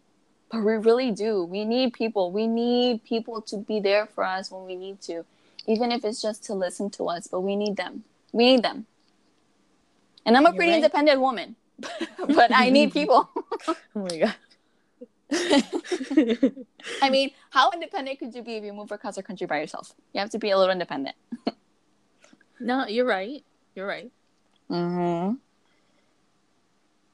but 0.52 0.64
we 0.64 0.74
really 0.78 1.12
do. 1.12 1.44
We 1.44 1.64
need 1.66 1.94
people. 1.94 2.32
We 2.32 2.48
need 2.48 3.04
people 3.04 3.42
to 3.44 3.58
be 3.58 3.80
there 3.80 4.06
for 4.08 4.24
us 4.24 4.50
when 4.52 4.66
we 4.66 4.76
need 4.76 5.00
to, 5.02 5.26
even 5.68 5.92
if 5.92 6.04
it's 6.04 6.22
just 6.22 6.44
to 6.46 6.54
listen 6.56 6.90
to 6.92 7.08
us. 7.10 7.28
But 7.28 7.42
we 7.42 7.56
need 7.56 7.78
them. 7.78 8.04
We 8.32 8.46
need 8.56 8.64
them. 8.64 8.88
And 10.26 10.36
I'm 10.36 10.46
a 10.46 10.50
You're 10.50 10.56
pretty 10.56 10.72
right. 10.72 10.78
independent 10.84 11.22
woman, 11.22 11.56
but 12.36 12.52
I 12.54 12.70
need 12.72 12.92
people. 13.00 13.30
Oh 13.68 13.76
my 13.96 14.18
god. 14.18 14.36
I 17.02 17.10
mean, 17.10 17.32
how 17.52 17.70
independent 17.72 18.20
could 18.20 18.34
you 18.34 18.42
be 18.42 18.56
if 18.56 18.64
you 18.64 18.74
move 18.74 18.92
across 18.92 19.16
the 19.16 19.24
country 19.24 19.46
by 19.46 19.60
yourself? 19.60 19.94
You 20.14 20.20
have 20.20 20.30
to 20.32 20.40
be 20.40 20.50
a 20.50 20.58
little 20.58 20.72
independent. 20.72 21.16
No, 22.60 22.88
you're 22.88 23.06
right. 23.06 23.44
You're 23.76 23.88
right. 23.88 24.12
Mm-hmm. 24.70 25.36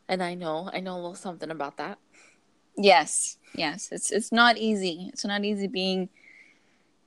And 0.07 0.23
I 0.23 0.33
know, 0.33 0.69
I 0.71 0.79
know 0.79 0.93
a 0.93 0.95
little 0.95 1.15
something 1.15 1.49
about 1.49 1.77
that. 1.77 1.97
Yes, 2.75 3.37
yes. 3.55 3.89
It's 3.91 4.11
it's 4.11 4.31
not 4.31 4.57
easy. 4.57 5.09
It's 5.13 5.25
not 5.25 5.45
easy 5.45 5.67
being 5.67 6.09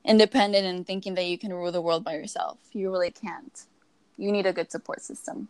independent 0.05 0.65
and 0.65 0.87
thinking 0.87 1.15
that 1.15 1.27
you 1.27 1.39
can 1.39 1.53
rule 1.53 1.73
the 1.73 1.83
world 1.83 2.05
by 2.05 2.15
yourself. 2.15 2.59
You 2.73 2.91
really 2.91 3.11
can't. 3.11 3.67
You 4.17 4.31
need 4.31 4.47
a 4.47 4.53
good 4.53 4.71
support 4.71 5.03
system. 5.03 5.49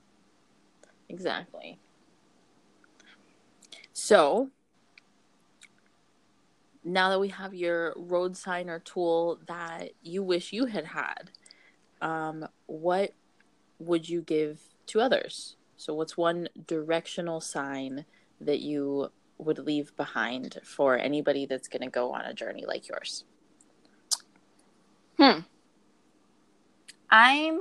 Exactly. 1.09 1.79
So, 3.93 4.51
now 6.83 7.11
that 7.11 7.21
we 7.21 7.29
have 7.29 7.55
your 7.55 7.93
road 7.97 8.37
sign 8.37 8.69
or 8.69 8.79
tool 8.81 9.39
that 9.47 9.91
you 10.03 10.23
wish 10.23 10.53
you 10.53 10.67
had 10.67 10.87
had, 10.87 11.31
um, 12.01 12.47
what 12.67 13.13
would 13.79 14.09
you 14.09 14.23
give 14.23 14.61
to 14.87 15.01
others? 15.01 15.57
So, 15.77 15.95
what's 15.95 16.17
one 16.17 16.49
directional 16.67 17.41
sign 17.41 18.05
that 18.41 18.61
you 18.61 19.11
would 19.39 19.59
leave 19.59 19.95
behind 19.97 20.59
for 20.65 20.97
anybody 20.97 21.47
that's 21.47 21.69
going 21.69 21.83
to 21.83 21.91
go 21.91 22.13
on 22.13 22.23
a 22.23 22.35
journey 22.35 22.65
like 22.67 22.89
yours? 22.89 23.25
Hmm. 25.19 25.41
I'm 27.11 27.61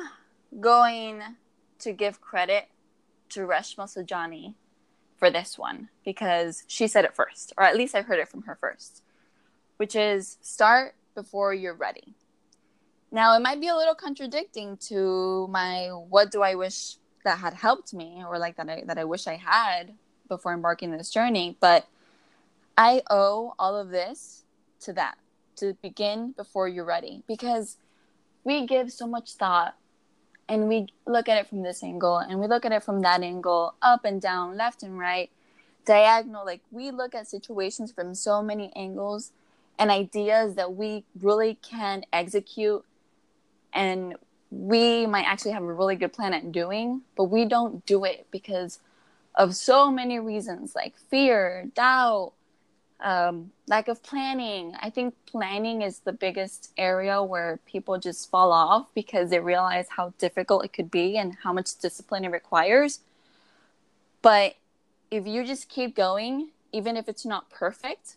going 0.60 1.21
to 1.80 1.93
give 1.93 2.21
credit 2.21 2.67
to 3.30 3.41
Reshma 3.41 3.86
Saujani 3.86 4.56
for 5.17 5.30
this 5.30 5.58
one 5.58 5.89
because 6.04 6.63
she 6.67 6.88
said 6.88 7.06
it 7.06 7.15
first, 7.15 7.54
or 7.58 7.63
at 7.63 7.76
least 7.76 7.95
I 7.95 8.02
heard 8.02 8.19
it 8.19 8.30
from 8.30 8.43
her 8.43 8.58
first, 8.60 9.04
which 9.78 9.95
is 9.95 10.38
start 10.41 10.95
before 11.13 11.54
you're 11.54 11.76
ready. 11.76 12.15
Now, 13.15 13.34
it 13.38 13.41
might 13.41 13.62
be 13.62 13.69
a 13.69 13.75
little 13.78 13.95
contradicting 13.95 14.75
to 14.89 15.47
my 15.47 15.88
what 15.88 16.32
do 16.32 16.41
I 16.41 16.56
wish 16.56 16.97
that 17.23 17.38
had 17.38 17.54
helped 17.54 17.93
me 17.93 18.21
or 18.28 18.38
like 18.38 18.58
that 18.58 18.69
I, 18.69 18.84
that 18.88 18.97
I 18.97 19.06
wish 19.06 19.25
I 19.25 19.38
had 19.38 19.93
before 20.28 20.51
embarking 20.51 20.91
this 20.91 21.12
journey, 21.12 21.56
but 21.62 21.88
I 22.78 23.04
owe 23.10 23.54
all 23.58 23.78
of 23.78 23.88
this 23.88 24.43
to 24.82 24.91
that, 24.93 25.17
to 25.56 25.78
begin 25.82 26.34
before 26.34 26.67
you're 26.67 26.84
ready 26.84 27.23
because 27.25 27.78
we 28.43 28.67
give 28.67 28.91
so 28.91 29.08
much 29.08 29.32
thought 29.32 29.78
and 30.49 30.67
we 30.67 30.88
look 31.08 31.30
at 31.30 31.38
it 31.38 31.47
from 31.47 31.63
this 31.63 31.84
angle 31.84 32.17
and 32.17 32.41
we 32.41 32.47
look 32.47 32.65
at 32.65 32.73
it 32.73 32.84
from 32.84 32.99
that 33.04 33.23
angle, 33.23 33.75
up 33.82 34.04
and 34.04 34.21
down, 34.21 34.58
left 34.58 34.84
and 34.84 34.99
right, 34.99 35.30
diagonal 35.86 36.45
like 36.45 36.60
we 36.69 36.91
look 36.91 37.15
at 37.15 37.30
situations 37.30 37.93
from 37.93 38.13
so 38.13 38.43
many 38.43 38.73
angles 38.75 39.32
and 39.80 39.89
ideas 39.89 40.56
that 40.56 40.73
we 40.73 41.06
really 41.21 41.58
can 41.62 42.04
execute 42.12 42.84
and 43.75 44.15
we 44.49 45.05
might 45.05 45.25
actually 45.25 45.51
have 45.51 45.63
a 45.63 45.73
really 45.73 45.95
good 45.95 46.13
plan 46.13 46.33
at 46.33 46.51
doing 46.51 47.01
but 47.15 47.25
we 47.25 47.45
don't 47.45 47.85
do 47.85 48.03
it 48.03 48.25
because 48.31 48.79
of 49.35 49.55
so 49.55 49.91
many 49.91 50.19
reasons 50.19 50.73
like 50.75 50.97
fear 50.97 51.69
doubt 51.75 52.33
um, 53.01 53.51
lack 53.67 53.88
of 53.89 54.01
planning 54.01 54.73
i 54.81 54.89
think 54.89 55.13
planning 55.25 55.81
is 55.81 55.99
the 55.99 56.13
biggest 56.13 56.71
area 56.77 57.21
where 57.21 57.59
people 57.65 57.99
just 57.99 58.29
fall 58.31 58.51
off 58.51 58.88
because 58.95 59.29
they 59.29 59.39
realize 59.39 59.88
how 59.97 60.13
difficult 60.17 60.63
it 60.63 60.71
could 60.71 60.89
be 60.89 61.17
and 61.17 61.35
how 61.43 61.51
much 61.51 61.77
discipline 61.79 62.23
it 62.23 62.29
requires 62.29 63.01
but 64.25 64.55
if 65.11 65.27
you 65.27 65.45
just 65.45 65.69
keep 65.69 65.95
going, 65.95 66.49
even 66.71 66.97
if 66.97 67.07
it's 67.07 67.25
not 67.25 67.49
perfect, 67.51 68.15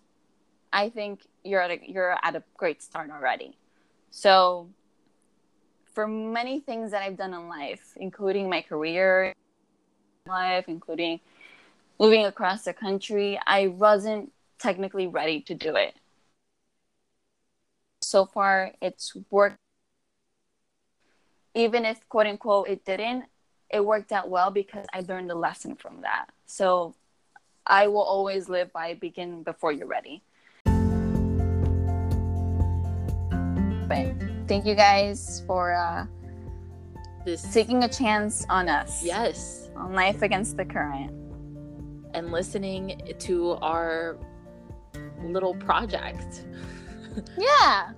I 0.72 0.88
think 0.88 1.26
you're 1.44 1.60
at 1.60 1.70
a, 1.70 1.80
you're 1.86 2.16
at 2.22 2.34
a 2.34 2.42
great 2.56 2.82
start 2.82 3.10
already. 3.10 3.58
So, 4.10 4.68
for 5.98 6.06
many 6.06 6.60
things 6.60 6.92
that 6.92 7.02
I've 7.02 7.16
done 7.16 7.34
in 7.34 7.48
life, 7.48 7.94
including 7.96 8.48
my 8.48 8.62
career, 8.62 9.34
life, 10.28 10.66
including 10.68 11.18
moving 11.98 12.24
across 12.24 12.62
the 12.62 12.72
country, 12.72 13.36
I 13.44 13.66
wasn't 13.66 14.30
technically 14.60 15.08
ready 15.08 15.40
to 15.40 15.56
do 15.56 15.74
it. 15.74 15.96
So 18.00 18.26
far, 18.26 18.74
it's 18.80 19.12
worked. 19.28 19.56
Even 21.56 21.84
if 21.84 22.08
quote 22.08 22.28
unquote 22.28 22.68
it 22.68 22.84
didn't, 22.84 23.24
it 23.68 23.84
worked 23.84 24.12
out 24.12 24.28
well 24.30 24.52
because 24.52 24.86
I 24.94 25.00
learned 25.00 25.32
a 25.32 25.34
lesson 25.34 25.74
from 25.74 26.02
that. 26.02 26.26
So 26.46 26.94
I 27.66 27.88
will 27.88 28.02
always 28.02 28.48
live 28.48 28.72
by 28.72 28.94
begin 28.94 29.42
before 29.42 29.72
you're 29.72 29.88
ready. 29.88 30.22
But 33.88 34.27
thank 34.48 34.64
you 34.64 34.74
guys 34.74 35.42
for 35.46 35.74
uh, 35.74 36.06
this 37.24 37.52
taking 37.52 37.84
a 37.84 37.88
chance 37.88 38.46
on 38.48 38.68
us. 38.68 39.04
Yes. 39.04 39.70
On 39.76 39.92
life 39.92 40.22
against 40.22 40.56
the 40.56 40.64
current. 40.64 41.12
And 42.14 42.32
listening 42.32 43.00
to 43.18 43.52
our 43.60 44.16
little 45.22 45.54
project. 45.54 46.46
yeah. 47.38 47.92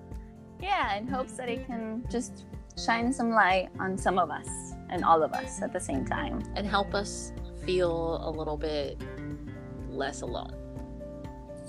Yeah, 0.61 0.95
in 0.95 1.07
hopes 1.07 1.33
that 1.33 1.49
it 1.49 1.65
can 1.65 2.03
just 2.11 2.43
shine 2.77 3.11
some 3.11 3.31
light 3.31 3.69
on 3.79 3.97
some 3.97 4.19
of 4.19 4.29
us 4.29 4.47
and 4.89 5.03
all 5.03 5.23
of 5.23 5.31
us 5.33 5.61
at 5.61 5.71
the 5.71 5.79
same 5.79 6.05
time. 6.05 6.43
And 6.55 6.67
help 6.67 6.93
us 6.93 7.31
feel 7.65 8.19
a 8.27 8.29
little 8.29 8.57
bit 8.57 9.01
less 9.89 10.21
alone. 10.21 10.55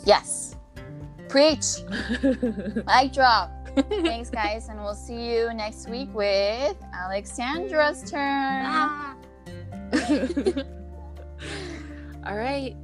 Yes. 0.04 0.56
Preach. 1.28 1.76
Mic 2.22 3.12
drop. 3.12 3.61
Thanks, 3.74 4.28
guys, 4.30 4.68
and 4.68 4.82
we'll 4.82 4.94
see 4.94 5.32
you 5.32 5.52
next 5.54 5.88
week 5.88 6.12
with 6.14 6.76
Alexandra's 6.94 8.10
turn. 8.10 8.64
Ah. 8.66 9.16
All 12.26 12.36
right. 12.36 12.76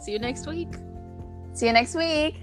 See 0.00 0.12
you 0.12 0.18
next 0.18 0.46
week. 0.46 0.68
See 1.52 1.66
you 1.66 1.72
next 1.72 1.94
week. 1.94 2.36